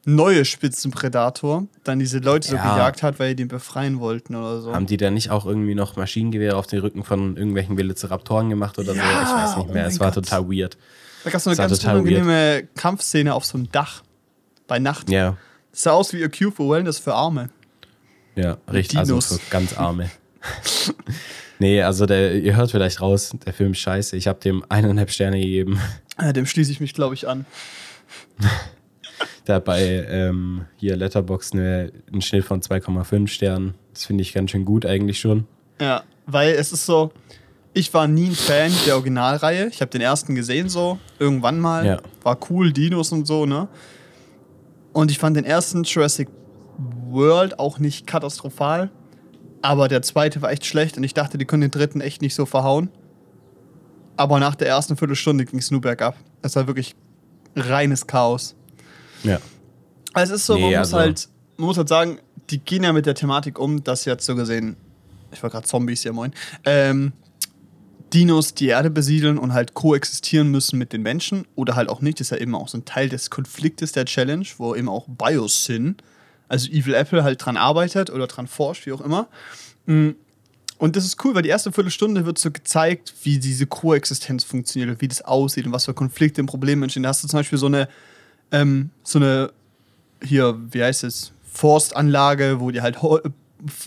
[0.05, 2.75] neue Spitzenpredator dann diese Leute so Ja.
[2.75, 4.75] gejagt hat, weil die den befreien wollten oder so.
[4.75, 8.79] Haben die da nicht auch irgendwie noch Maschinengewehre auf den Rücken von irgendwelchen Velociraptoren gemacht
[8.79, 9.09] oder Ja, so?
[9.23, 9.83] Ich weiß nicht oh mehr.
[9.85, 10.25] mein es war Gott.
[10.25, 10.77] total weird.
[11.25, 14.03] da gab es so eine ganz unangenehme Kampfszene auf so einem Dach
[14.66, 15.09] bei Nacht.
[15.11, 15.37] Ja,
[15.70, 17.51] Das sah aus wie A Cure for Wellness für Arme.
[18.35, 18.99] ja, richtig.
[18.99, 20.11] Also so ganz arme.
[21.59, 24.16] nee, also der, ihr hört vielleicht raus, der Film ist scheiße.
[24.16, 25.80] Ich habe dem eineinhalb Sterne gegeben.
[26.34, 27.47] Dem schließe ich mich, glaube ich, an.
[29.47, 33.74] Der hat bei ähm, hier Letterbox eine, einen Schnitt von 2,5 Sternen.
[33.93, 35.47] Das finde ich ganz schön gut eigentlich schon.
[35.80, 37.12] Ja, weil es ist so,
[37.74, 39.66] ich war nie ein Fan der Originalreihe.
[39.66, 41.84] Ich habe den ersten gesehen so, irgendwann mal.
[41.84, 42.01] Ja.
[42.22, 43.68] War cool, Dinos und so, ne?
[44.93, 46.28] Und ich fand den ersten Jurassic
[47.09, 48.90] World auch nicht katastrophal.
[49.63, 52.35] Aber der zweite war echt schlecht und ich dachte, die können den dritten echt nicht
[52.35, 52.91] so verhauen.
[54.17, 56.17] Aber nach der ersten Viertelstunde ging es nur bergab.
[56.43, 56.95] Es war wirklich
[57.57, 58.55] reines Chaos.
[59.23, 59.39] Ja.
[60.13, 62.19] Also es ist so, Nee, man, muss also- halt, man muss halt sagen,
[62.51, 64.77] die gehen ja mit der Thematik um, dass jetzt so gesehen,
[65.33, 66.33] ich war gerade Zombies, ja moin,
[66.65, 67.13] ähm,
[68.13, 72.21] Dinos die Erde besiedeln und halt koexistieren müssen mit den Menschen oder halt auch nicht.
[72.21, 75.07] Das ist ja eben auch so ein Teil des Konfliktes der Challenge, wo eben auch
[75.09, 75.97] Biosyn,
[76.53, 79.27] also Evil Apple, halt dran arbeitet oder dran forscht, wie auch immer.
[79.87, 80.11] Mm.
[80.77, 84.91] Und das ist cool, weil die erste Viertelstunde wird so gezeigt, wie diese Koexistenz funktioniert
[84.91, 87.05] und wie das aussieht und was für Konflikte und Probleme entstehen.
[87.05, 87.89] Da hast du zum Beispiel so eine,
[88.51, 89.53] ähm, so eine,
[90.23, 92.99] hier, wie heißt es, Forstanlage, wo die halt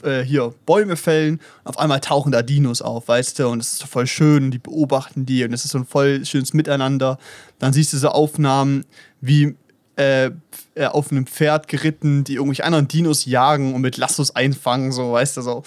[0.04, 1.42] äh, hier Bäume fällen.
[1.66, 4.46] Und auf einmal tauchen da Dinos auf, weißt du, und es ist so voll schön,
[4.46, 7.20] und die beobachten die und es ist so ein voll schönes Miteinander.
[7.60, 8.86] Dann siehst du so Aufnahmen,
[9.20, 9.56] wie
[9.96, 10.32] äh,
[10.76, 15.14] äh, auf einem Pferd geritten, die irgendwelche anderen Dinos jagen und mit Lassos einfangen, so,
[15.14, 15.64] weißt du, so.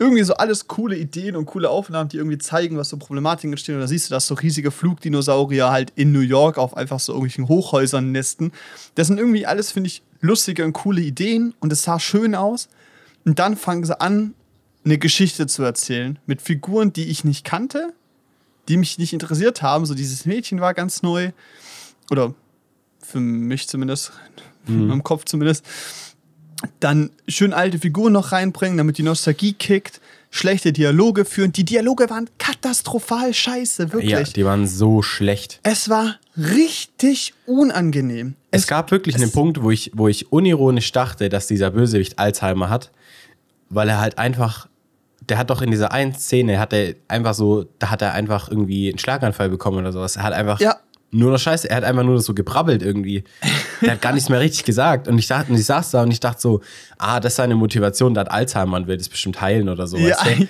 [0.00, 3.74] Irgendwie so alles coole Ideen und coole Aufnahmen, die irgendwie zeigen, was so Problematiken entstehen.
[3.74, 7.12] Und da siehst du, dass so riesige Flugdinosaurier halt in New York auf einfach so
[7.12, 8.52] irgendwelchen Hochhäusern nesten.
[8.94, 12.68] Das sind irgendwie alles, finde ich, lustige und coole Ideen und es sah schön aus.
[13.24, 14.34] Und dann fangen sie an,
[14.84, 17.92] eine Geschichte zu erzählen mit Figuren, die ich nicht kannte,
[18.68, 19.84] die mich nicht interessiert haben.
[19.84, 21.32] So dieses Mädchen war ganz neu.
[22.10, 22.34] Oder
[23.00, 24.12] für mich zumindest,
[24.66, 25.64] in meinem Kopf zumindest.
[26.80, 30.00] Dann schön alte Figuren noch reinbringen, damit die Nostalgie kickt.
[30.30, 31.52] Schlechte Dialoge führen.
[31.52, 34.10] Die Dialoge waren katastrophal scheiße, wirklich.
[34.10, 35.60] Ja, die waren so schlecht.
[35.62, 38.34] es war richtig unangenehm.
[38.50, 42.68] Es, gab wirklich einen Punkt, wo ich, wo ich unironisch dachte, dass dieser Bösewicht Alzheimer
[42.68, 42.90] hat,
[43.70, 44.68] weil er halt einfach,
[45.28, 48.50] der hat doch in dieser einen Szene, hat er einfach so, da hat er einfach
[48.50, 50.16] irgendwie einen Schlaganfall bekommen oder sowas.
[50.16, 50.76] Er hat einfach Ja.
[51.10, 53.24] Nur noch Scheiße, er hat einfach nur so gebrabbelt irgendwie.
[53.80, 55.08] Der hat gar nichts mehr richtig gesagt.
[55.08, 56.60] Und ich dachte, und ich saß da und ich dachte so,
[56.98, 59.96] ah, das ist seine Motivation, der hat Alzheimer und will das bestimmt heilen oder so.
[59.96, 60.48] ja, weißt du?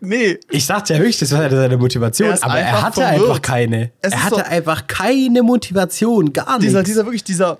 [0.00, 3.22] nee, Ich dachte ja wirklich, das war seine Motivation, Er aber er hatte verwirrt.
[3.22, 3.90] einfach keine.
[4.00, 6.90] Es er hatte so- einfach keine Motivation, gar dieser, nichts.
[6.90, 7.58] dieser wirklich, dieser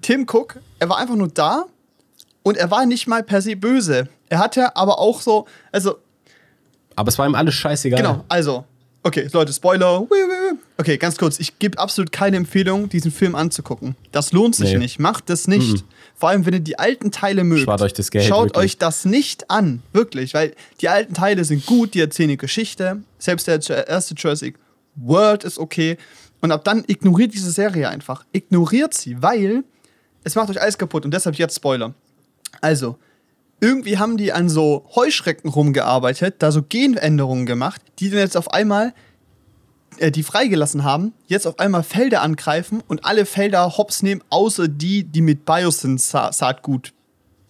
[0.00, 1.64] Tim Cook, er war einfach nur da
[2.44, 4.08] und er war nicht mal per se böse.
[4.28, 5.96] Er hatte aber auch so, also,
[6.94, 8.00] aber es war ihm alles scheißegal.
[8.00, 8.64] genau, also,
[9.02, 10.06] okay, Leute, Spoiler.
[10.80, 13.96] Okay, ganz kurz, ich gebe absolut keine Empfehlung, diesen Film anzugucken.
[14.12, 14.78] Das lohnt sich Nee.
[14.78, 15.84] nicht, macht das nicht.
[16.14, 17.60] Vor allem, wenn ihr die alten Teile mögt.
[17.60, 18.64] Spart euch das Geld, Schaut wirklich.
[18.64, 23.02] euch das nicht an, wirklich, weil die alten Teile sind gut, die erzählen eine Geschichte.
[23.18, 24.58] Selbst der erste Jurassic
[24.94, 25.98] World ist okay.
[26.40, 28.24] Und ab dann ignoriert diese Serie einfach.
[28.32, 29.64] Ignoriert sie, weil
[30.24, 31.04] es macht euch alles kaputt.
[31.04, 31.92] Und deshalb jetzt Spoiler.
[32.62, 32.96] Also,
[33.60, 38.50] irgendwie haben die an so Heuschrecken rumgearbeitet, da so Genänderungen gemacht, die dann jetzt auf
[38.54, 38.94] einmal,
[40.00, 44.68] äh, die freigelassen haben, jetzt auf einmal Felder angreifen und alle Felder hops nehmen, außer
[44.68, 46.92] die, die mit Biosyn-Saatgut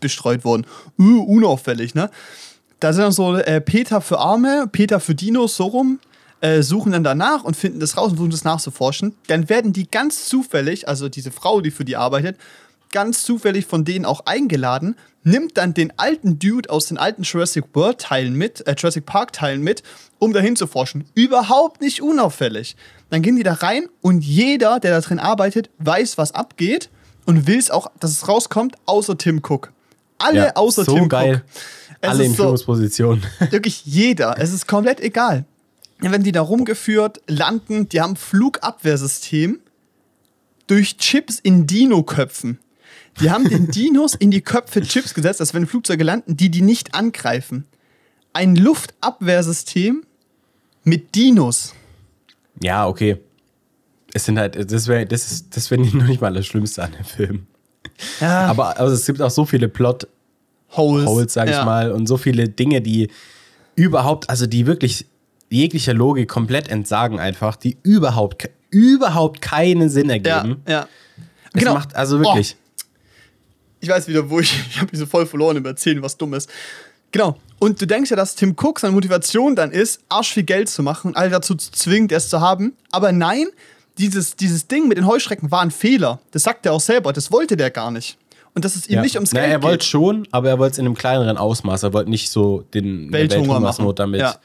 [0.01, 0.67] bestreut wurden.
[0.99, 2.11] Uh, unauffällig, ne?
[2.81, 6.01] Da sind dann so äh, Peter für Arme, Peter für Dinos, so rum,
[6.41, 9.15] äh, suchen dann danach und finden das raus und versuchen das nachzuforschen.
[9.27, 12.39] Dann werden die ganz zufällig, also diese Frau, die für die arbeitet,
[12.91, 17.65] ganz zufällig von denen auch eingeladen, nimmt dann den alten Dude aus den alten Jurassic
[17.75, 19.83] World Teilen mit, äh, Jurassic Park Teilen mit,
[20.19, 21.05] um dahin zu forschen.
[21.15, 22.77] Überhaupt nicht unauffällig.
[23.11, 26.91] Dann gehen die da rein und jeder, der da drin arbeitet, weiß, was abgeht
[27.27, 29.73] und will es auch, dass es rauskommt, außer Tim Cook.
[30.19, 31.37] Alle Ja, außer so Tim geil.
[31.37, 31.43] Cook.
[32.03, 33.25] Es Alle in so, Führungspositionen.
[33.51, 34.37] wirklich jeder.
[34.39, 35.45] Es ist komplett egal.
[36.01, 39.61] Dann werden die da rumgeführt, landen, die haben Flugabwehrsystem
[40.67, 42.59] durch Chips in Dino-Köpfen.
[43.21, 46.63] Die haben den Dinos in die Köpfe Chips gesetzt, dass wenn Flugzeuge landen, die die
[46.63, 47.65] nicht angreifen.
[48.33, 50.03] Ein Luftabwehrsystem
[50.85, 51.75] mit Dinos.
[52.63, 53.19] Ja, okay.
[54.13, 56.83] Es sind halt, das wäre das ist, das wär nicht- noch nicht mal das Schlimmste
[56.85, 57.47] an dem Film.
[58.21, 61.65] Ja, Aber also es gibt auch so viele Plot-Holes, Holes, sag ich ja.
[61.65, 63.11] mal, und so viele Dinge, die
[63.75, 65.07] überhaupt, also die wirklich
[65.51, 70.63] jeglicher Logik komplett entsagen einfach, die überhaupt, überhaupt keinen Sinn Ja, ergeben.
[70.69, 70.87] ja.
[71.53, 72.57] Es macht also wirklich.
[73.81, 76.35] Ich weiß wieder, wo ich, ich habe mich so voll verloren im Erzählen, was dumm
[76.35, 76.49] ist.
[77.13, 77.37] Genau.
[77.59, 80.83] Und du denkst ja, dass Tim Cook seine Motivation dann ist, arsch viel Geld zu
[80.83, 82.75] machen und alle dazu zu zwingen, es zu haben.
[82.93, 83.47] Aber nein,
[83.99, 86.21] dieses, dieses Ding mit den Heuschrecken war ein Fehler.
[86.31, 87.13] Das sagt er auch selber.
[87.13, 88.17] Das wollte der gar nicht.
[88.55, 89.03] Und dass es ihm Ja.
[89.03, 91.83] nicht ums Na, Geld er wollte schon, aber er wollte es in einem kleineren Ausmaß.
[91.83, 93.63] Er wollte nicht so den Welthunger machen.
[93.65, 94.37] Welthungersnot damit Ja.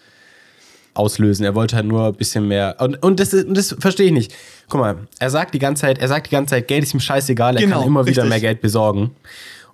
[0.96, 1.46] Auslösen.
[1.46, 2.76] Er wollte halt nur ein bisschen mehr.
[2.80, 4.34] Und, und das, das verstehe ich nicht.
[4.70, 7.00] Guck mal, er sagt die ganze Zeit, er sagt die ganze Zeit, Geld ist ihm
[7.00, 8.30] scheißegal, er Genau, kann immer wieder richtig.
[8.30, 9.12] mehr Geld besorgen.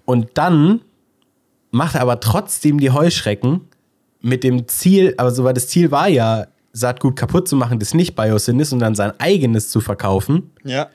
[0.06, 0.82] Und dann
[1.72, 3.62] macht er aber trotzdem die Heuschrecken
[4.20, 7.94] mit dem Ziel, aber so weil das Ziel war ja, Saatgut kaputt zu machen, das
[7.94, 10.52] nicht Biosyn ist und dann sein eigenes zu verkaufen.
[10.64, 10.90] Ja.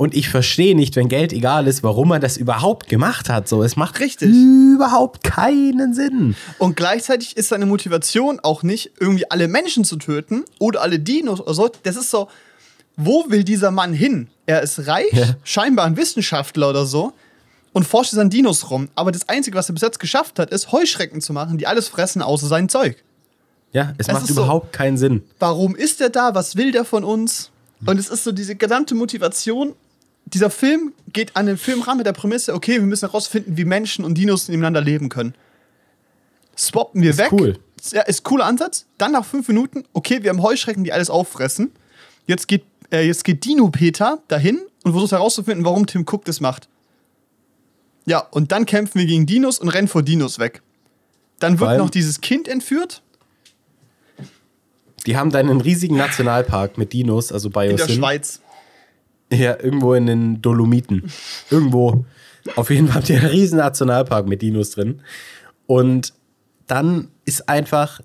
[0.00, 3.46] Und ich verstehe nicht, wenn Geld egal ist, warum er das überhaupt gemacht hat.
[3.48, 4.30] So, es macht Richtig.
[4.30, 6.36] überhaupt keinen Sinn.
[6.58, 11.38] Und gleichzeitig ist seine Motivation auch nicht, irgendwie alle Menschen zu töten oder alle Dinos
[11.42, 11.68] oder so.
[11.82, 12.28] Das ist so,
[12.96, 14.28] wo will dieser Mann hin?
[14.46, 15.34] Er ist reich, Ja.
[15.44, 17.12] scheinbar ein Wissenschaftler oder so
[17.74, 18.88] und forscht an Dinos rum.
[18.94, 21.88] Aber das Einzige, was er bis jetzt geschafft hat, ist Heuschrecken zu machen, die alles
[21.88, 22.96] fressen, außer sein Zeug.
[23.74, 25.24] Ja, es Es macht ist so- überhaupt keinen Sinn.
[25.38, 26.34] Warum ist er da?
[26.34, 27.50] Was will der von uns?
[27.84, 29.74] Und es ist so diese gesamte Motivation.
[30.32, 33.64] Dieser Film geht an den Film ran mit der Prämisse, okay, wir müssen herausfinden, wie
[33.64, 35.34] Menschen und Dinos nebeneinander leben können.
[36.56, 37.32] Swappen wir Ist weg.
[37.32, 37.58] cool.
[37.92, 38.86] Ja, ist cooler Ansatz.
[38.98, 41.72] Dann nach fünf Minuten, okay, wir haben Heuschrecken, die alles auffressen.
[42.26, 46.40] Jetzt geht, äh, jetzt geht Dino Peter dahin und versucht herauszufinden, warum Tim Cook das
[46.40, 46.68] macht.
[48.06, 50.62] Ja, und dann kämpfen wir gegen Dinos und rennen vor Dinos weg.
[51.38, 53.02] Dann wird allem- noch dieses Kind entführt
[55.06, 57.96] Die haben da einen riesigen Nationalpark mit Dinos, also in der Biosyn.
[57.96, 58.40] Schweiz.
[59.32, 61.10] Ja, irgendwo in den Dolomiten.
[61.50, 62.04] irgendwo.
[62.56, 65.02] Auf jeden Fall habt ihr einen riesen Nationalpark mit Dinos drin.
[65.66, 66.12] Und
[66.66, 68.00] dann ist einfach.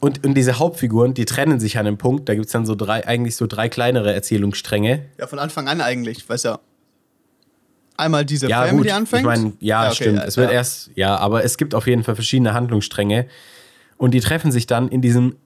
[0.00, 2.28] Und, und diese Hauptfiguren, die trennen sich an einem Punkt.
[2.28, 5.04] Da gibt es dann so drei, eigentlich so drei kleinere Erzählungsstränge.
[5.18, 6.58] Ja, von Anfang an eigentlich, weiß ja.
[7.98, 8.96] Einmal diese Ja, Family gut.
[8.96, 9.20] anfängt.
[9.20, 10.16] Ich meine, ja, okay, stimmt.
[10.18, 10.54] ja, es wird ja.
[10.54, 13.26] erst, ja, aber es gibt auf jeden Fall verschiedene Handlungsstränge.
[13.98, 15.36] Und die treffen sich dann in diesem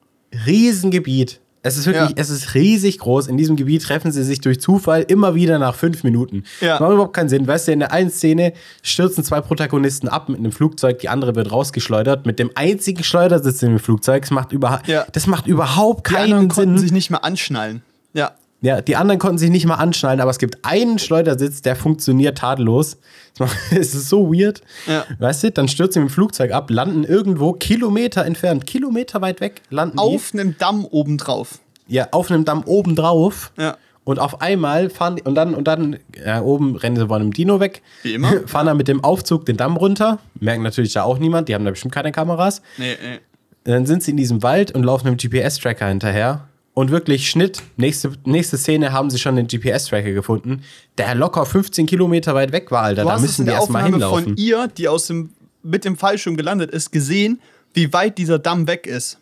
[0.47, 1.41] riesen Gebiet.
[1.67, 2.15] Es ist wirklich, Ja.
[2.17, 3.27] es ist riesig groß.
[3.27, 6.45] In diesem Gebiet treffen sie sich durch Zufall immer wieder nach fünf Minuten.
[6.61, 6.79] Ja.
[6.79, 7.47] Macht überhaupt keinen Sinn.
[7.47, 8.53] Weißt du, in der einen Szene
[8.83, 13.63] stürzen zwei Protagonisten ab mit einem Flugzeug, die andere wird rausgeschleudert mit dem einzigen Schleudersitz
[13.63, 14.23] in dem Flugzeug.
[14.23, 15.07] Das macht, überha Ja.
[15.13, 16.79] das macht überhaupt Die anderen keinen konnten Sinn.
[16.83, 17.83] sich nicht mehr anschnallen.
[18.13, 18.33] Ja.
[18.65, 22.39] Ja, die anderen konnten sich nicht mal anschnallen, aber es gibt einen Schleudersitz, der funktioniert
[22.39, 22.97] tadellos.
[23.71, 24.63] Es ist so weird.
[24.87, 25.05] Ja.
[25.19, 29.43] Weißt du, dann stürzen sie mit dem Flugzeug ab, landen irgendwo Kilometer entfernt, Kilometer weit
[29.43, 31.59] weg, landen Auf einem Damm obendrauf.
[31.89, 33.53] die ja, auf einem Damm oben drauf.
[33.59, 33.77] Ja.
[34.05, 37.33] Und auf einmal fahren die, und dann, und dann, ja, oben rennen sie von einem
[37.35, 37.83] Dino weg.
[38.03, 38.33] Wie immer.
[38.47, 40.21] Fahren dann mit dem Aufzug den Damm runter.
[40.41, 42.63] Merken natürlich da auch niemand, die haben da bestimmt keine Kameras.
[42.79, 43.19] Nee, nee.
[43.65, 46.49] Dann sind sie in diesem Wald und laufen einem GPS-Tracker hinterher.
[46.75, 50.63] Und wirklich Schnitt, nächste, nächste Szene haben sie schon den GPS-Tracker gefunden,
[50.99, 53.05] der locker 15 Kilometer weit weg war, Alter.
[53.05, 54.25] Da müssen die erstmal hinlaufen.
[54.25, 55.31] von ihr, die aus dem,
[55.63, 57.41] mit dem Fallschirm gelandet ist, gesehen,
[57.75, 59.19] wie weit dieser Damm weg ist.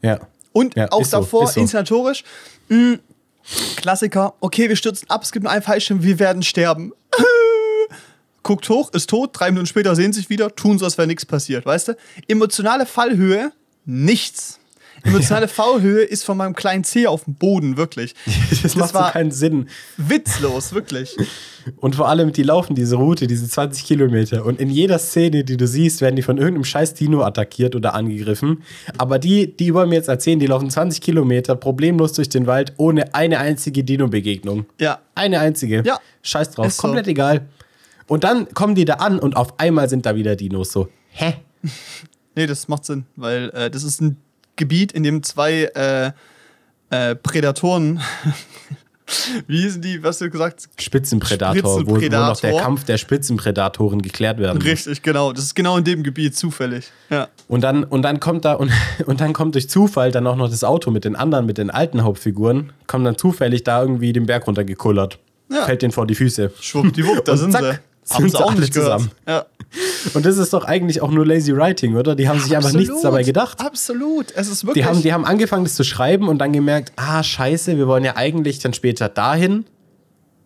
[0.00, 0.20] Ja.
[0.52, 1.60] Und Ja, auch so, davor, ist so.
[1.60, 2.22] inszenatorisch,
[2.68, 2.98] mh,
[3.76, 6.92] Klassiker, okay, wir stürzen ab, es gibt nur einen Fallschirm, wir werden sterben.
[8.44, 11.26] Guckt hoch, ist tot, drei Minuten später sehen sich wieder, tun so, als wäre nichts
[11.26, 11.96] passiert, weißt du?
[12.28, 13.52] Emotionale Fallhöhe,
[13.86, 14.60] nichts.
[15.08, 18.14] Emotionale Fallhöhe ist von meinem kleinen Zeh auf dem Boden, wirklich.
[18.62, 19.68] Das, macht so war keinen Sinn.
[19.98, 21.16] witzlos, wirklich.
[21.76, 24.44] Und vor allem, die laufen diese Route, diese 20 Kilometer.
[24.44, 27.94] Und in jeder Szene, die du siehst, werden die von irgendeinem scheiß Dino attackiert oder
[27.94, 28.62] angegriffen.
[28.96, 32.72] Aber die, die wollen mir jetzt erzählen, die laufen 20 Kilometer problemlos durch den Wald
[32.78, 34.66] ohne eine einzige Dino-Begegnung.
[34.80, 35.00] Ja.
[35.14, 35.82] Eine einzige.
[35.84, 35.98] Ja.
[36.22, 36.66] Scheiß drauf.
[36.66, 36.82] Ist so.
[36.82, 37.46] Komplett egal.
[38.06, 40.88] Und dann kommen die da an und auf einmal sind da wieder Dinos so.
[41.10, 41.34] Hä?
[42.36, 44.16] Nee, das macht Sinn, weil äh, das ist ein
[44.56, 46.12] Gebiet, in dem zwei äh,
[46.90, 48.00] äh, Prädatoren,
[49.46, 52.56] wie hießen die, was du gesagt Spitzenprädator, wo, wo noch der.
[52.56, 54.66] Kampf der Spitzenprädatoren geklärt werden muss.
[54.66, 55.32] Richtig, genau.
[55.32, 56.90] Das ist genau in dem Gebiet zufällig.
[57.10, 57.28] Ja.
[57.48, 58.70] Und dann, und dann kommt da und,
[59.06, 61.70] und dann kommt durch Zufall dann auch noch das Auto mit den anderen, mit den
[61.70, 65.18] alten Hauptfiguren, kommt dann zufällig da irgendwie den Berg runtergekullert.
[65.50, 65.66] Ja.
[65.66, 66.52] Fällt denen vor die Füße.
[66.60, 68.14] Schwuppdiwupp, da sind zack, sie.
[68.14, 69.10] Haben sind sie sie auch nicht zusammen.
[69.26, 69.46] Ja.
[70.14, 72.14] Und das ist doch eigentlich auch nur lazy writing, oder?
[72.14, 73.60] Die haben sich einfach nichts dabei gedacht.
[73.60, 74.32] Absolut.
[74.36, 74.84] Es ist wirklich.
[74.84, 78.04] Die haben, die haben angefangen, das zu schreiben und dann gemerkt, ah, scheiße, wir wollen
[78.04, 79.64] ja eigentlich dann später dahin.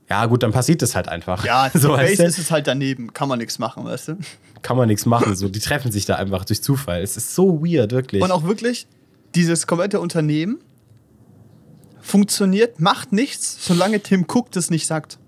[0.08, 1.44] Ja, gut, dann passiert das halt einfach.
[1.44, 3.12] ja, so Base ist es halt daneben.
[3.12, 4.16] Kann man nichts machen, weißt du?
[4.62, 5.36] kann man nichts machen.
[5.36, 7.02] So, die treffen sich da einfach durch Zufall.
[7.02, 8.22] Es ist so weird, wirklich.
[8.22, 8.86] Und auch wirklich,
[9.34, 10.58] dieses komplette Unternehmen
[12.00, 15.18] funktioniert, macht nichts, solange Tim Cook das nicht sagt.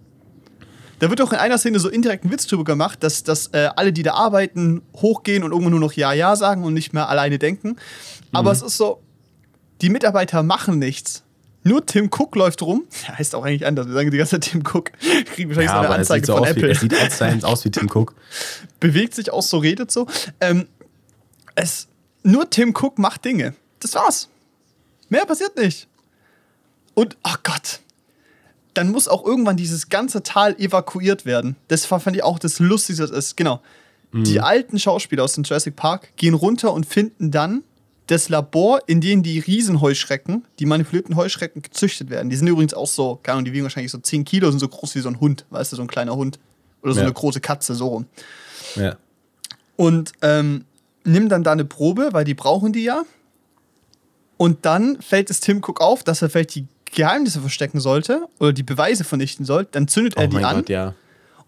[1.00, 3.70] Da wird doch in einer Szene so indirekt ein Witz drüber gemacht, dass, dass äh,
[3.74, 7.08] alle, die da arbeiten, hochgehen und irgendwann nur noch Ja, Ja sagen und nicht mehr
[7.08, 7.76] alleine denken.
[8.32, 9.02] Aber es ist so,
[9.80, 11.24] die Mitarbeiter machen nichts.
[11.62, 12.84] Nur Tim Cook läuft rum.
[13.06, 13.86] Der heißt auch eigentlich anders.
[13.86, 14.92] Wir sagen die ganze Zeit Tim Cook.
[15.34, 16.70] Kriegen wahrscheinlich Ja, so eine Anzeige sieht so von aus wie, Apple.
[16.70, 18.14] es sieht zu eins aus wie Tim Cook.
[18.80, 20.06] Bewegt sich auch so, redet so.
[20.40, 20.68] Ähm,
[21.54, 21.88] es,
[22.22, 23.54] nur Tim Cook macht Dinge.
[23.80, 24.28] Das war's.
[25.08, 25.88] Mehr passiert nicht.
[26.94, 27.80] Und, oh Gott.
[28.74, 31.56] Dann muss auch irgendwann dieses ganze Tal evakuiert werden.
[31.68, 33.02] Das war, fand ich auch das Lustigste.
[33.06, 33.60] Das ist, genau.
[34.12, 37.62] Die alten Schauspieler aus dem Jurassic Park gehen runter und finden dann
[38.08, 42.28] das Labor, in dem die Riesenheuschrecken, die manipulierten Heuschrecken, gezüchtet werden.
[42.28, 44.66] Die sind übrigens auch so, keine Ahnung, die wiegen wahrscheinlich so 10 Kilo, sind so
[44.66, 46.40] groß wie so ein Hund, weißt du, so ein kleiner Hund.
[46.82, 47.04] Oder so Ja.
[47.06, 48.06] eine große Katze, so rum.
[48.74, 48.96] Ja.
[49.76, 50.64] Und ähm,
[51.04, 53.02] nimm dann da eine Probe, weil die brauchen die ja.
[54.36, 58.52] Und dann fällt es Tim Cook auf, dass er vielleicht die Geheimnisse verstecken sollte oder
[58.52, 59.66] die Beweise vernichten soll.
[59.70, 60.94] Dann zündet Oh er die an Gott, ja.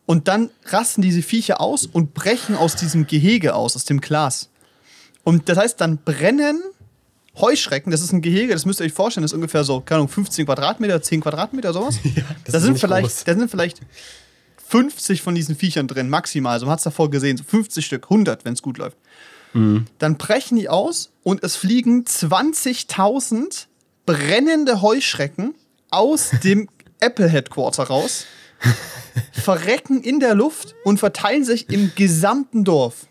[0.07, 4.51] und dann rasten diese Viecher aus und brechen aus diesem Gehege aus, aus dem Glas.
[5.25, 6.63] Und das heißt, dann brennen
[7.37, 10.01] Heuschrecken, das ist ein Gehege, das müsst ihr euch vorstellen, das ist ungefähr so, keine
[10.01, 11.99] Ahnung, 15 Quadratmeter, 10 Quadratmeter, sowas.
[12.45, 13.81] das da, sind vielleicht, da sind vielleicht
[14.69, 16.59] 50 von diesen Viechern drin, maximal.
[16.61, 18.99] So man hat es davor gesehen, so 50 Stück, 100, wenn es gut läuft.
[19.55, 19.87] Mhm.
[19.99, 23.67] Dann brechen die aus und es fliegen 20.000
[24.07, 25.55] brennende Heuschrecken
[25.91, 26.69] aus dem
[27.01, 28.27] Apple Headquarter raus,
[29.33, 33.07] verrecken in der Luft und verteilen sich im gesamten Dorf.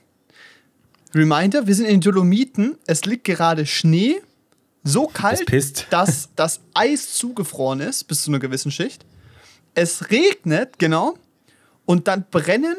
[1.13, 4.21] Reminder, wir sind in den Dolomiten, es liegt gerade Schnee,
[4.83, 5.87] so kalt, pisst.
[5.89, 9.05] dass das Eis zugefroren ist bis zu einer gewissen Schicht.
[9.75, 11.15] Es regnet, genau,
[11.85, 12.75] und dann brennen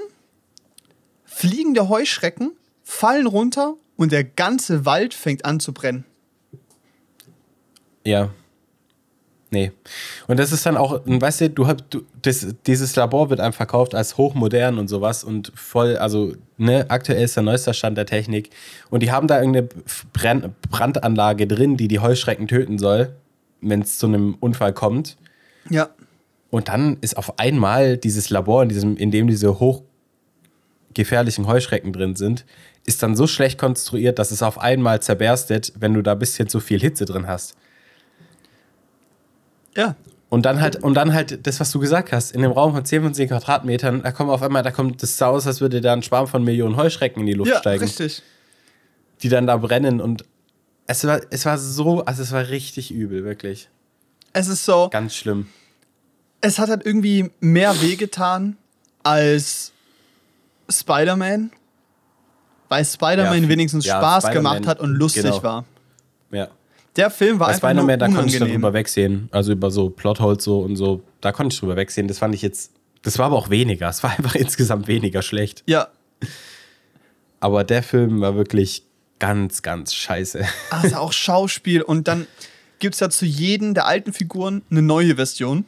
[1.24, 2.52] fliegende Heuschrecken,
[2.82, 6.04] fallen runter und der ganze Wald fängt an zu brennen.
[8.04, 8.30] Ja.
[9.52, 9.70] Nee.
[10.28, 13.52] Und das ist dann auch, weißt du, du hast, du, das, dieses Labor wird einem
[13.52, 18.06] verkauft als hochmodern und sowas und voll, also, ne, aktuell ist der neueste Stand der
[18.06, 18.48] Technik.
[18.88, 19.68] Und die haben da irgendeine
[20.14, 23.14] Brenn Brandanlage drin, die die Heuschrecken töten soll,
[23.60, 25.18] wenn es zu einem Unfall kommt.
[25.68, 25.90] Ja.
[26.48, 32.16] Und dann ist auf einmal dieses Labor, in, diesem, in dem diese hochgefährlichen Heuschrecken drin
[32.16, 32.46] sind,
[32.86, 36.48] ist dann so schlecht konstruiert, dass es auf einmal zerberstet, wenn du da ein bisschen
[36.48, 37.54] zu viel Hitze drin hast.
[39.76, 39.96] Ja.
[40.28, 42.84] Und dann halt, und dann halt das, was du gesagt hast, in dem Raum von
[42.84, 45.80] 10 von 10 Quadratmetern, da kommen auf einmal, da kommt das so aus, als würde
[45.82, 48.22] da ein Schwarm von Millionen Heuschrecken in die Luft Ja, steigen, richtig.
[49.22, 50.24] die dann da brennen und
[50.86, 53.68] es war, es war so, also es war richtig übel, wirklich.
[54.32, 55.48] Es ist so, Ganz schlimm.
[56.40, 58.56] es hat halt irgendwie mehr wehgetan
[59.02, 59.72] als
[60.70, 61.50] Spider-Man.
[62.68, 65.42] Weil Spider-Man Ja, wenigstens ja, Spaß Spider-Man, gemacht hat und lustig genau.
[65.42, 65.64] war.
[66.30, 66.48] Ja.
[66.96, 68.60] Der Film war Bei einfach nur Spider-Man, da konnte ich unangenehm.
[68.62, 69.28] darüber wegsehen.
[69.32, 72.06] Also über so Plotholes so und so, da konnte ich drüber wegsehen.
[72.08, 72.72] Das fand ich jetzt,
[73.02, 73.88] das war aber auch weniger.
[73.88, 75.62] Es war einfach insgesamt weniger schlecht.
[75.66, 75.88] Ja,
[77.40, 78.84] Aber der Film war wirklich
[79.18, 80.44] ganz, ganz scheiße.
[80.70, 81.82] also auch Schauspiel.
[81.82, 82.26] Und dann
[82.78, 85.64] gibt es ja zu jedem der alten Figuren eine neue Version.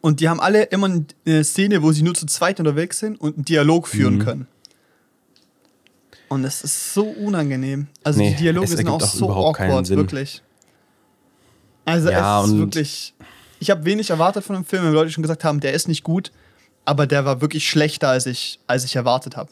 [0.00, 0.90] Und die haben alle immer
[1.26, 4.24] eine Szene, wo sie nur zu zweit unterwegs sind und einen Dialog führen Mhm.
[4.24, 4.46] können.
[6.32, 7.86] Und es ist so unangenehm.
[8.04, 9.96] Also Nee, die Dialoge sind auch auch so überhaupt keinen awkward, Sinn.
[9.98, 10.42] wirklich.
[11.84, 13.14] Also Ja, es ist wirklich.
[13.60, 16.02] Ich habe wenig erwartet von dem Film, weil Leute schon gesagt haben, der ist nicht
[16.02, 16.32] gut,
[16.84, 19.50] aber der war wirklich schlechter, als ich, als ich erwartet habe.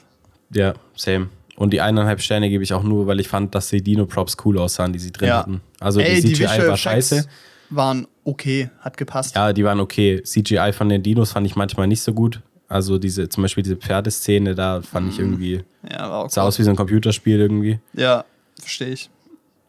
[0.52, 1.28] Ja, same.
[1.56, 4.58] Und die eineinhalb Sterne gebe ich auch nur, weil ich fand, dass die Dino-Props cool
[4.58, 5.38] aussahen, die sie drin Ja.
[5.40, 5.60] hatten.
[5.78, 7.26] Also Ey, die die CGI Visual war scheiße.
[7.68, 9.36] waren okay, hat gepasst.
[9.36, 10.22] Ja, die waren okay.
[10.24, 12.40] CGI von den Dinos fand ich manchmal nicht so gut.
[12.70, 15.12] Also diese, zum Beispiel diese Pferdeszene, da fand Mhm.
[15.12, 16.48] ich irgendwie, Ja, war sah okay.
[16.48, 17.80] aus wie so ein Computerspiel irgendwie.
[17.94, 18.24] Ja,
[18.58, 19.10] verstehe ich.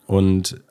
[0.07, 0.61] Und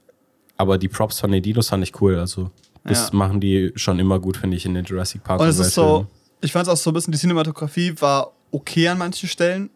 [0.57, 2.17] aber die Props von den Dinos fand ich cool.
[2.19, 2.51] Also
[2.85, 3.17] das Ja.
[3.17, 5.41] machen die schon immer gut, finde ich, in den Jurassic Park.
[5.41, 6.07] Und es ist so,
[6.41, 9.71] ich fand es auch so ein bisschen, die Cinematografie war okay an manchen Stellen.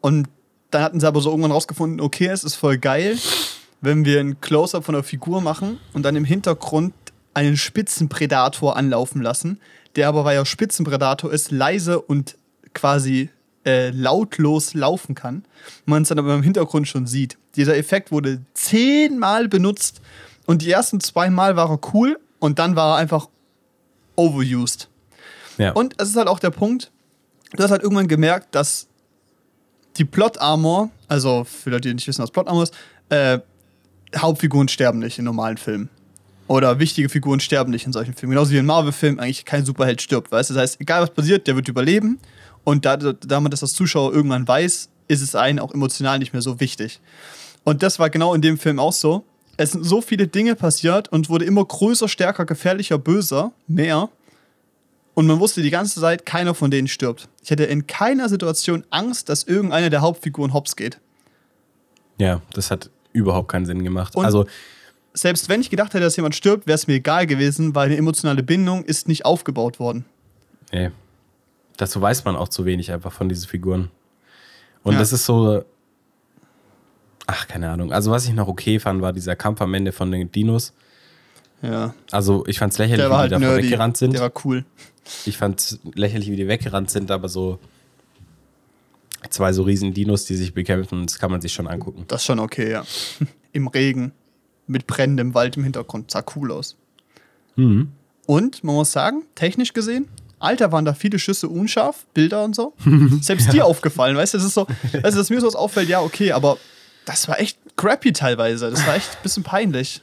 [0.00, 0.28] Und
[0.70, 3.18] dann hatten sie aber so irgendwann rausgefunden, okay, es ist voll geil,
[3.82, 6.92] wenn wir ein Close-Up von der Figur machen und dann im Hintergrund
[7.34, 9.60] einen Spitzenpredator anlaufen lassen,
[9.96, 12.36] der aber, weil er Spitzenpredator ist, leise und
[12.74, 13.30] quasi
[13.64, 15.44] äh, lautlos laufen kann.
[15.84, 17.36] Man es dann aber im Hintergrund schon sieht.
[17.56, 20.00] Dieser Effekt wurde zehnmal benutzt
[20.46, 23.28] und die ersten zwei Mal war er cool und dann war er einfach
[24.16, 24.88] overused.
[25.58, 25.72] ja.
[25.72, 26.90] Und es ist halt auch der Punkt,
[27.52, 28.86] du hast halt irgendwann gemerkt, dass
[29.96, 32.74] die Plot-Armor, also für Leute, die nicht wissen, was Plot-Armor ist,
[33.10, 33.40] äh,
[34.16, 35.88] Hauptfiguren sterben nicht in normalen Filmen.
[36.50, 38.32] Oder wichtige Figuren sterben nicht in solchen Filmen.
[38.32, 40.54] Genauso wie in Marvel-Filmen eigentlich kein Superheld stirbt, weißt du?
[40.54, 42.18] Das heißt, egal was passiert, der wird überleben.
[42.64, 46.32] Und da, da man das als Zuschauer irgendwann weiß, ist es einen auch emotional nicht
[46.32, 47.00] mehr so wichtig.
[47.62, 49.24] Und das war genau in dem Film auch so.
[49.58, 54.08] Es sind so viele Dinge passiert und wurde immer größer, stärker, gefährlicher, böser, mehr.
[55.14, 57.28] Und man wusste die ganze Zeit, keiner von denen stirbt.
[57.44, 60.98] Ich hätte in keiner Situation Angst, dass irgendeine der Hauptfiguren hops geht.
[62.18, 64.16] Ja, das hat überhaupt keinen Sinn gemacht.
[64.16, 64.46] Und- also,
[65.12, 67.96] Selbst wenn ich gedacht hätte, dass jemand stirbt, wäre es mir egal gewesen, weil eine
[67.96, 70.04] emotionale Bindung ist nicht aufgebaut worden.
[70.72, 70.90] nee.
[71.76, 73.90] Dazu weiß man auch zu wenig einfach von diesen Figuren.
[74.82, 74.98] Und Ja.
[74.98, 75.64] das ist so.
[77.26, 77.90] Ach, keine Ahnung.
[77.90, 80.74] Also, was ich noch okay fand, war dieser Kampf am Ende von den Dinos.
[81.62, 81.94] Ja.
[82.10, 83.64] Also, ich fand's lächerlich, wie halt die davor nerdy.
[83.64, 84.12] weggerannt sind.
[84.12, 84.66] Der war cool.
[85.24, 87.58] Ich fand's lächerlich, wie die weggerannt sind, aber so
[89.30, 92.04] zwei so riesen Dinos, die sich bekämpfen, das kann man sich schon angucken.
[92.08, 92.84] Das ist schon okay, ja.
[93.52, 94.12] Im Regen,
[94.70, 96.10] mit brennendem Wald im Hintergrund.
[96.10, 96.76] Sah cool aus.
[97.56, 97.92] Mhm.
[98.26, 100.08] Und man muss sagen, technisch gesehen,
[100.38, 102.74] Alter, waren da viele Schüsse unscharf, Bilder und so.
[103.20, 106.32] Selbst dir aufgefallen, weißt du, das ist so, du, dass mir sowas auffällt, ja, okay,
[106.32, 106.56] aber
[107.04, 108.70] das war echt crappy teilweise.
[108.70, 110.02] Das war echt ein bisschen peinlich.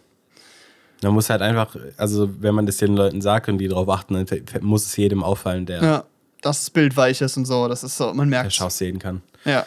[1.02, 4.14] Man muss halt einfach, also wenn man das den Leuten sagt und die drauf achten,
[4.26, 4.28] dann
[4.62, 6.04] muss es jedem auffallen, der, Ja,
[6.42, 8.54] dass das Bild weich ist und so, das ist so, man der merkt.
[8.54, 9.22] Schaus sehen kann.
[9.46, 9.66] Ja.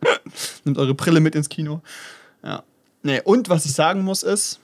[0.64, 1.82] Nimmt eure Brille mit ins Kino.
[2.42, 2.62] Ja.
[3.02, 4.60] Nee, und was ich sagen muss ist,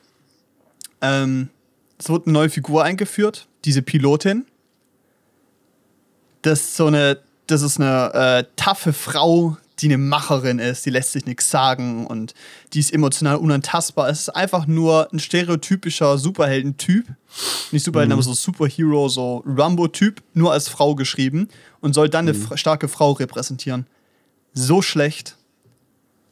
[1.00, 1.48] ähm,
[1.98, 4.46] es wurde eine neue Figur eingeführt, diese Pilotin.
[6.42, 7.18] Das ist so eine,
[7.48, 12.06] das ist eine äh, taffe Frau, die eine Macherin ist, die lässt sich nichts sagen
[12.06, 12.34] und
[12.72, 14.08] die ist emotional unantastbar.
[14.08, 17.06] Es ist einfach nur ein stereotypischer Superhelden-Typ.
[17.70, 21.48] Nicht Superhelden, aber so Superhero, so Rambo-Typ, nur als Frau geschrieben
[21.80, 23.86] und soll dann eine fr- starke Frau repräsentieren.
[24.52, 25.36] So schlecht.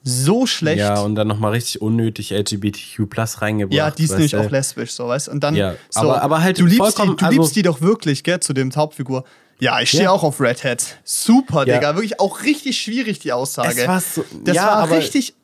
[0.09, 0.79] So schlecht.
[0.79, 3.77] Ja, und dann nochmal richtig unnötig LGBTQ Plus reingebracht.
[3.77, 5.33] Ja, die ist nämlich auch lesbisch, so, weißt du?
[5.33, 7.81] Und dann, Ja, so, aber- aber halt du liebst, die, du liebst also- die doch
[7.81, 9.25] wirklich, gell, zu dem Hauptfigur.
[9.59, 10.11] Ja, ich stehe Ja.
[10.13, 10.99] auch auf Red Hat.
[11.03, 11.75] Super, Ja.
[11.75, 11.95] Digga.
[11.97, 13.81] Wirklich auch richtig schwierig, die Aussage.
[13.83, 15.35] Es war so, das ja, war richtig.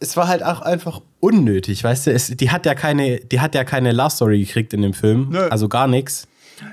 [0.00, 2.12] es war halt auch einfach unnötig, weißt du?
[2.12, 5.28] Es, die hat ja keine, die hat ja keine Love Story gekriegt in dem Film,
[5.30, 5.46] Nö.
[5.48, 6.26] also gar nichts.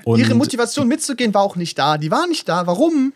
[0.04, 1.96] Ihre Motivation mitzugehen war auch nicht da.
[1.96, 2.66] Die war nicht da.
[2.66, 3.12] Warum?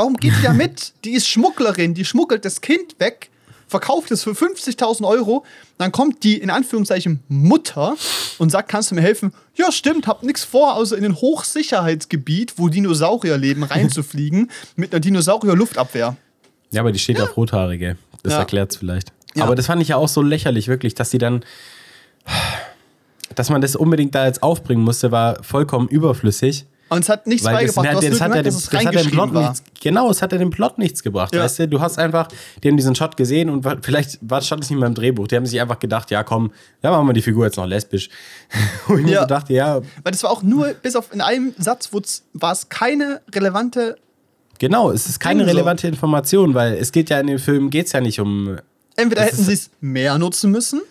[0.00, 0.94] Warum geht die da mit?
[1.04, 3.28] Die ist Schmugglerin, die schmuggelt das Kind weg,
[3.68, 5.44] verkauft es für 50.000 Euro.
[5.76, 7.96] Dann kommt die in Anführungszeichen Mutter
[8.38, 9.34] und sagt: Kannst du mir helfen?
[9.56, 15.00] Ja, stimmt, hab nichts vor, außer in ein Hochsicherheitsgebiet, wo Dinosaurier leben, reinzufliegen mit einer
[15.00, 16.16] Dinosaurier-Luftabwehr.
[16.70, 17.98] Ja, aber die steht auf Rothaarige.
[18.22, 18.38] Das Ja.
[18.38, 19.12] erklärt's vielleicht.
[19.34, 19.44] Ja.
[19.44, 21.44] Aber das fand ich ja auch so lächerlich, wirklich, dass sie dann.
[23.34, 26.64] Dass man das unbedingt da jetzt aufbringen musste, war vollkommen überflüssig.
[26.90, 27.86] Und es hat nichts Weil das, beigebracht.
[27.96, 29.42] hast das, nur hat gemerkt, es das hat ja dem Plot war.
[29.42, 31.44] nichts, genau, es hat ja dem Plot nichts gebracht, Ja.
[31.44, 31.68] weißt du?
[31.68, 32.26] Du hast einfach,
[32.62, 35.28] die haben diesen Shot gesehen und vielleicht war, stand es nicht mehr im Drehbuch.
[35.28, 36.50] Die haben sich einfach gedacht, ja komm,
[36.82, 38.10] ja machen wir die Figur jetzt noch lesbisch.
[38.88, 39.24] Und ich Ja.
[39.24, 41.90] dachte, ja, Weil das war auch nur, bis auf in einem Satz
[42.32, 43.96] war es keine relevante.
[44.58, 45.50] genau, es ist keine so.
[45.50, 48.58] relevante Information, weil es geht ja in dem Film, geht es ja nicht um,
[48.96, 50.82] Entweder Das hätten sie es mehr nutzen müssen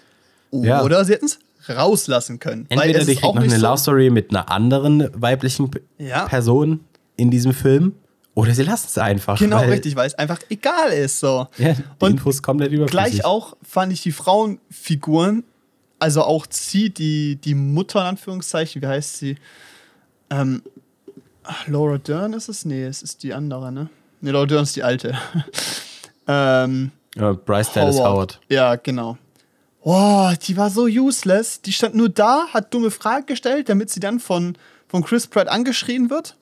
[0.52, 0.82] Ja.
[0.82, 1.40] oder sie hätten es
[1.70, 2.66] rauslassen können.
[2.70, 6.26] Weil entweder die kriegt auch noch eine so- Love Story mit einer anderen weiblichen Ja.
[6.28, 6.82] Person
[7.18, 7.94] in diesem Film
[8.36, 9.38] oder sie lassen es einfach.
[9.40, 11.20] Genau, richtig, weil es einfach egal ist.
[11.20, 11.48] So.
[11.58, 12.92] Ja, Und Infos komplett überflüssig.
[13.12, 15.44] Gleich auch fand ich die Frauenfiguren,
[16.00, 19.36] also auch sie, die, die Mutter in Anführungszeichen, wie heißt sie?
[20.30, 20.62] Ähm,
[21.68, 22.64] Laura Dern ist es?
[22.64, 23.90] Nee, es ist die andere, ne?
[24.22, 25.18] Nee, Laura Dern ist die alte.
[26.28, 28.40] ähm, Ja, Bryce Dallas Howard.
[28.50, 29.18] Ja, genau.
[29.90, 31.62] Boah, die war so useless.
[31.62, 34.56] Die stand nur da, hat dumme Fragen gestellt, damit sie dann von,
[34.88, 36.38] von Chris Pratt angeschrien wird,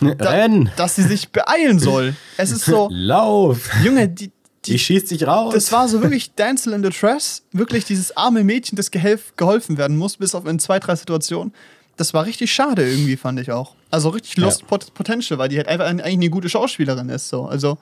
[0.18, 2.16] da, dass sie sich beeilen soll.
[2.36, 3.70] Es ist so, Lauf!
[3.84, 4.32] Junge, die,
[4.66, 5.54] Die die, schießt sich raus.
[5.54, 7.44] das war so wirklich Dancel in the Dress.
[7.52, 11.54] Wirklich dieses arme Mädchen, das gehelf, geholfen werden muss, bis auf in zwei, drei Situationen.
[11.98, 13.76] Das war richtig schade irgendwie, fand ich auch.
[13.92, 14.66] Also richtig Lost Ja.
[14.66, 17.28] Pot Potential, weil die halt einfach eigentlich eine gute Schauspielerin ist.
[17.28, 17.44] So.
[17.44, 17.78] Also,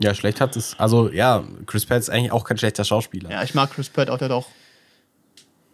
[0.00, 0.78] ja, schlecht hat es.
[0.78, 3.30] Also, ja, Chris Pratt ist eigentlich auch kein schlechter Schauspieler.
[3.30, 4.46] ja, ich mag Chris Pratt auch, der hat auch.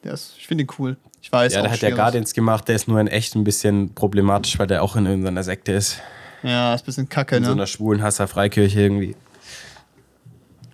[0.02, 0.96] Der ist, ich finde ihn cool.
[1.22, 1.90] Ich weiß Ja, der hat ja.
[1.90, 5.42] Guardians gemacht, der ist nur in echt ein bisschen problematisch, weil der auch in irgendeiner
[5.42, 5.98] Sekte ist.
[6.42, 7.56] Ja, ist ein bisschen kacke, In so ne?
[7.56, 9.16] einer schwulen Hasser-Freikirche irgendwie.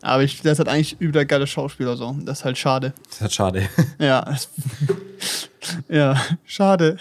[0.02, 2.16] Aber ich, der ist halt eigentlich übel der geile Schauspieler so.
[2.22, 2.94] Das ist halt schade.
[3.04, 3.68] Das ist halt schade.
[3.98, 4.34] Ja.
[5.88, 6.96] ja, schade.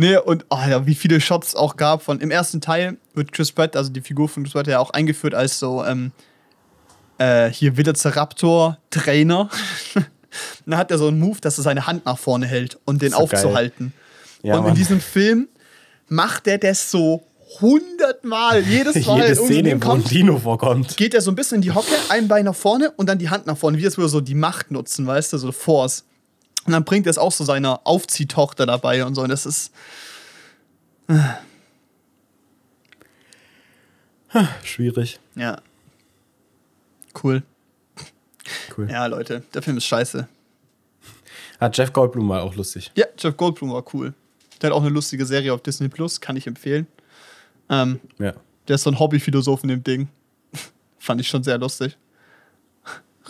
[0.00, 2.20] Nee, und oh ja, wie viele Shots auch gab von.
[2.20, 5.34] Im ersten Teil wird Chris Pratt, also die Figur von Chris Pratt, ja auch eingeführt
[5.34, 6.12] als so, ähm,
[7.18, 9.48] äh, hier Velociraptor-Trainer.
[10.66, 13.12] Dann hat er so einen Move, dass er seine Hand nach vorne hält und den
[13.12, 13.92] So aufzuhalten.
[14.42, 14.74] Ja, und in Mann.
[14.74, 15.48] diesem Film
[16.08, 17.22] macht er das so
[17.60, 18.62] hundertmal.
[18.62, 19.20] Jedes Mal.
[19.20, 20.96] Jede Szene, wo ein Dino vorkommt.
[20.96, 23.28] geht er so ein bisschen in die Hocke, ein Bein nach vorne und dann die
[23.28, 26.04] Hand nach vorne, wie das würde so die Macht nutzen, weißt du, so Force.
[26.66, 29.22] Und dann bringt er es auch so seiner Aufziehtochter dabei und so.
[29.22, 29.72] Und das ist.
[34.62, 35.18] Schwierig.
[35.34, 35.60] Ja.
[37.22, 37.42] Cool.
[38.76, 38.88] Cool.
[38.90, 40.28] Ja, Leute, der Film ist scheiße.
[41.58, 42.90] Hat Jeff Goldblum war auch lustig.
[42.94, 44.14] Ja, Jeff Goldblum war cool.
[44.60, 46.86] Der hat auch eine lustige Serie auf Disney Plus, kann ich empfehlen.
[47.68, 48.34] Ähm, Ja.
[48.68, 50.08] der ist so ein Hobbyphilosoph in dem Ding.
[50.98, 51.96] Fand ich schon sehr lustig.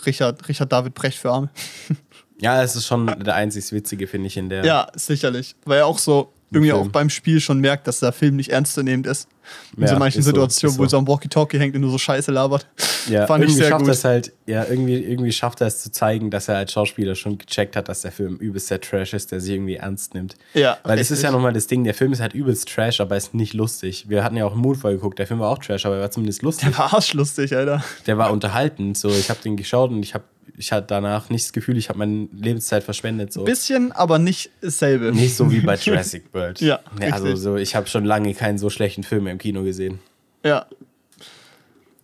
[0.07, 1.51] Richard, Richard David Brecht für Arme.
[2.41, 4.65] Ja, es ist schon der einzig Witzige, finde ich, in der.
[4.65, 5.57] Ja, sicherlich.
[5.65, 6.83] Weil er auch so irgendwie Film.
[6.83, 9.29] auch beim Spiel schon merkt, dass der Film nicht ernstzunehmend ist.
[9.77, 10.89] In so Ja, manchen so, Situationen, ist wo so.
[10.91, 12.67] so am Walkie-Talkie hängt und nur so Scheiße labert.
[13.09, 13.89] Ja, Fand ich irgendwie sehr schafft gut.
[13.89, 17.15] er es halt, ja, irgendwie, irgendwie schafft er es zu zeigen, dass er als Schauspieler
[17.15, 20.35] schon gecheckt hat, dass der Film übelst der Trash ist, der sich irgendwie ernst nimmt.
[20.55, 23.17] Ja, Weil das ist ja nochmal das Ding, der Film ist halt übelst Trash, aber
[23.17, 24.07] ist nicht lustig.
[24.09, 26.43] Wir hatten ja auch Moonfall geguckt, der Film war auch Trash, aber er war zumindest
[26.43, 26.69] lustig.
[26.69, 27.83] Der war arschlustig, Alter.
[28.07, 30.25] Der war unterhaltend, so ich habe den geschaut und ich habe
[30.57, 33.33] ich hatte danach nicht das Gefühl, ich habe meine Lebenszeit verschwendet.
[33.33, 33.45] So.
[33.45, 35.11] Bisschen, aber nicht dasselbe.
[35.13, 36.61] Nicht so wie bei Jurassic World.
[36.61, 39.99] Ja, Nee, also so, ich habe schon lange keinen so schlechten Film im Kino gesehen.
[40.45, 40.67] Ja.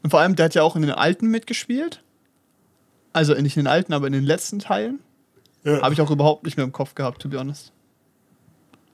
[0.02, 2.02] Und vor allem, der hat ja auch in den alten mitgespielt.
[3.12, 4.98] Also nicht in den alten, aber in den letzten Teilen.
[5.64, 7.72] Habe ich auch überhaupt nicht mehr im Kopf gehabt, to be honest.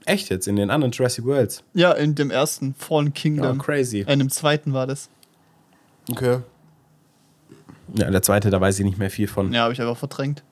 [0.07, 1.63] Echt jetzt, in den anderen Jurassic Worlds.
[1.75, 3.59] Ja, in dem ersten Fallen Oh, Kingdom.
[3.59, 4.01] crazy.
[4.01, 5.09] Äh, in dem zweiten war das.
[6.11, 6.39] Okay.
[7.95, 9.53] Ja, der zweite, da weiß ich nicht mehr viel von.
[9.53, 10.43] Ja, habe ich einfach verdrängt.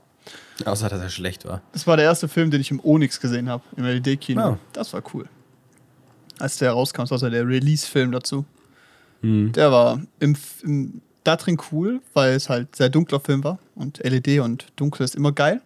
[0.66, 1.62] Außer, dass er schlecht war.
[1.72, 4.40] Das war der erste Film, den ich im Onyx gesehen habe, im LED-Kino.
[4.42, 4.58] Ah.
[4.74, 5.26] Das war cool.
[6.40, 8.44] Als der rauskam, das war so der Release-Film dazu.
[9.22, 9.52] Hm.
[9.52, 13.58] Der war im, im, da drin cool, weil es halt sehr dunkler Film war.
[13.74, 15.60] Und LED und dunkel ist immer geil.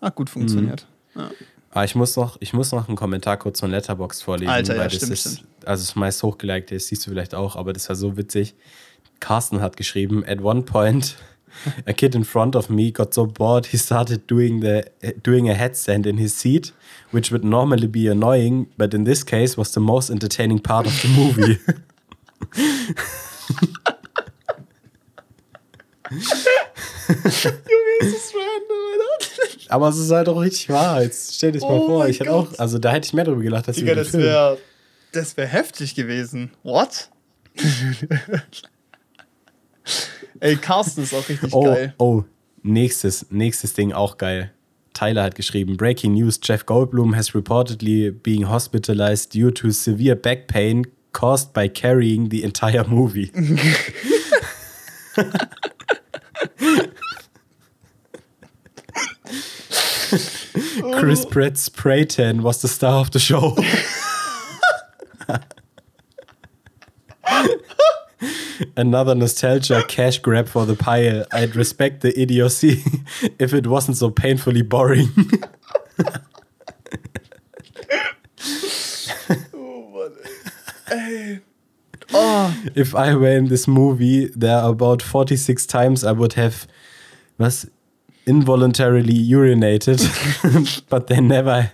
[0.00, 0.86] Hat gut funktioniert.
[1.14, 1.30] Ja.
[1.72, 4.80] Ah, ich muss noch, ich muss noch einen Kommentar kurz von Letterbox vorlesen, Alter, ja,
[4.80, 5.48] weil das stimmt, ist, stimmt.
[5.64, 8.54] also das meist hochgelikte ist, siehst du vielleicht auch, aber das war so witzig.
[9.20, 11.16] Carsten hat geschrieben, at one point,
[11.86, 14.84] a kid in front of me got so bored he started doing the
[15.22, 16.72] doing a headstand in his seat,
[17.10, 20.92] which would normally be annoying, but in this case was the most entertaining part of
[21.02, 21.58] the movie.
[26.10, 28.78] Junge, ist das random,
[29.12, 29.72] Alter.
[29.72, 31.02] aber es ist halt auch richtig wahr.
[31.02, 33.12] Jetzt stell dir das mal Oh vor, mein ich hätte auch, also da hätte ich
[33.12, 34.58] mehr drüber gelacht, dass Digga, das wäre
[35.12, 36.50] das wär heftig gewesen.
[36.62, 37.08] What?
[40.40, 41.94] Ey, Carsten ist auch richtig Oh, geil.
[41.98, 42.24] oh,
[42.62, 44.52] nächstes, nächstes Ding auch geil.
[44.94, 50.46] Tyler hat geschrieben, Breaking News, Jeff Goldblum has reportedly being hospitalized due to severe back
[50.48, 53.30] pain caused by carrying the entire movie.
[60.92, 63.56] Chris Pratt's spray tan was the star of the show.
[68.76, 71.24] Another nostalgia cash grab for the pile.
[71.32, 72.82] I'd respect the idiocy
[73.38, 75.08] if it wasn't so painfully boring.
[82.12, 86.66] Oh, if I were in this movie, there are about 46 times I would have
[87.38, 87.70] was
[88.26, 90.00] involuntarily urinated,
[90.90, 91.70] but they never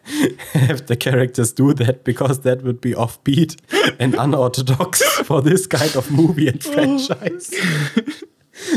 [0.53, 3.57] have the characters do that because that would be offbeat
[3.99, 7.51] and unorthodox for this kind of movie and franchise.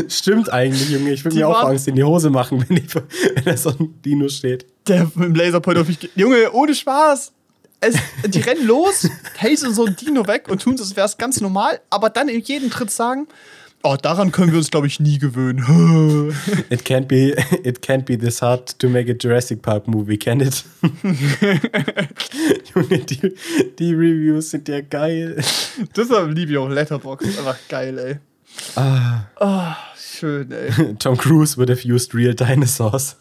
[0.09, 1.13] Stimmt eigentlich, Junge.
[1.13, 4.01] Ich würde mir auch Angst in die Hose machen, wenn, ich, wenn da so ein
[4.03, 4.65] Dino steht.
[4.87, 5.99] der im Laserpoint auf mich.
[5.99, 7.31] ge- Junge, ohne Spaß.
[7.81, 7.95] Es,
[8.27, 9.07] die rennen los,
[9.41, 12.41] hazen so ein Dino weg und tun als wäre es ganz normal, aber dann in
[12.41, 13.27] jedem Tritt sagen:
[13.81, 15.63] Oh, daran können wir uns, glaube ich, nie gewöhnen.
[16.69, 20.41] It can't be, it can't be this hard to make a Jurassic Park movie, can
[20.41, 20.65] it?
[22.75, 23.35] Junge, die,
[23.79, 25.41] die Reviews sind ja geil.
[25.95, 27.37] Deshalb liebe ich auch Letterboxd.
[27.37, 28.19] Einfach geil, ey.
[28.75, 29.27] Ah.
[29.39, 30.95] Ah, schön, ey.
[30.99, 33.15] Tom Cruise would have used real dinosaurs.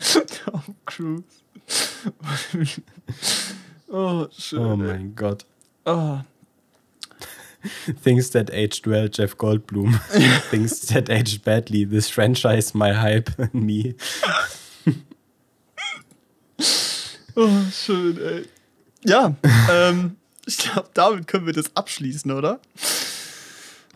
[0.00, 1.35] Tom Cruise.
[3.88, 4.58] oh, schön.
[4.58, 5.44] Oh mein Gott.
[5.84, 6.20] Oh.
[8.02, 9.98] Things that aged well, Jeff Goldblum.
[10.50, 13.94] Things that aged badly, this franchise, my hype, me.
[17.34, 18.44] oh, schön, ey.
[19.04, 19.34] Ja,
[19.70, 22.60] ähm, ich glaube, damit können wir das abschließen, oder?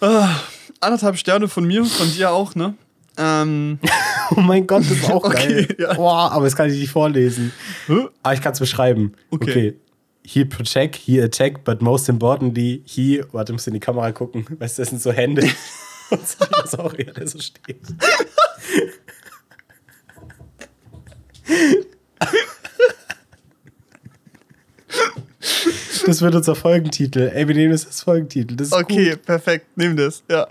[0.00, 0.36] Ah,
[0.80, 2.74] anderthalb Sterne von mir, von dir auch, ne?
[3.16, 3.78] Ähm,
[4.37, 5.76] Oh mein Gott, das ist auch Okay, geil.
[5.78, 5.95] ja.
[5.95, 7.53] Boah, aber das kann ich nicht vorlesen.
[8.22, 9.12] Aber ich kann es beschreiben.
[9.31, 9.76] Okay.
[10.22, 14.45] He protect, he attack, but most importantly, he, warte, muss in die Kamera gucken.
[14.59, 15.43] Weißt du, das sind so Hände.
[16.11, 16.20] Und
[16.68, 17.78] Saurier, der so steht.
[26.07, 27.31] Das wird unser Folgentitel.
[27.35, 28.57] Ey, wir nehmen das als Folgentitel.
[28.57, 29.22] Das okay, gut.
[29.24, 30.47] perfekt, nimm das, ja.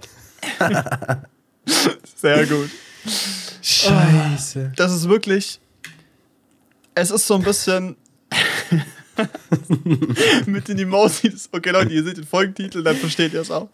[2.15, 2.69] Sehr gut.
[3.61, 4.73] Scheiße.
[4.75, 5.59] Das ist wirklich.
[6.95, 7.95] Es ist so ein bisschen.
[10.45, 11.49] mit den Emojis.
[11.51, 13.69] Okay, Leute, ihr seht den Folgentitel, dann versteht ihr es auch.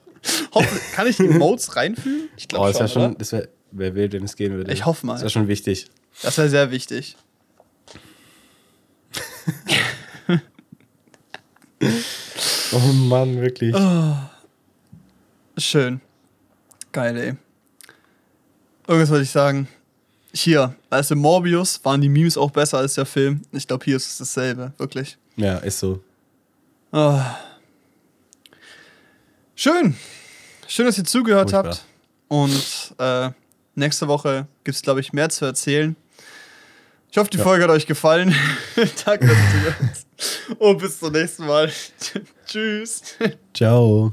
[0.54, 2.30] Hoffentlich, kann ich die Modes reinfügen?
[2.38, 3.02] Ich Oh, glaube das wäre schon.
[3.02, 3.20] schon, oder?
[3.20, 4.72] das wäre, wer will, wenn es gehen würde.
[4.74, 5.14] Ich hoffe mal.
[5.14, 5.88] Das wäre schon wichtig.
[6.22, 7.16] Das wäre sehr wichtig.
[12.72, 13.76] Oh Mann, wirklich.
[15.58, 16.02] Schön.
[16.92, 17.36] Geil, ey.
[18.88, 19.68] Irgendwas wollte ich sagen.
[20.34, 23.42] Hier, als in Morbius waren die Memes auch besser als der Film.
[23.54, 25.18] Ich glaube, hier ist es dasselbe, wirklich.
[25.38, 26.02] Ja, ist so.
[26.92, 27.38] Ah.
[29.56, 29.96] Schön.
[30.68, 31.72] Schön, dass ihr zugehört Furchtbar.
[31.76, 31.86] habt.
[32.28, 33.30] Und äh,
[33.76, 35.96] nächste Woche gibt es, glaube ich, mehr zu erzählen.
[37.12, 37.44] Ich hoffe, die Ja.
[37.44, 38.36] Folge hat euch gefallen.
[39.06, 40.60] Danke, dass ihr.
[40.60, 41.72] Und bis zum nächsten Mal.
[42.46, 43.02] Tschüss.
[43.54, 44.12] Ciao.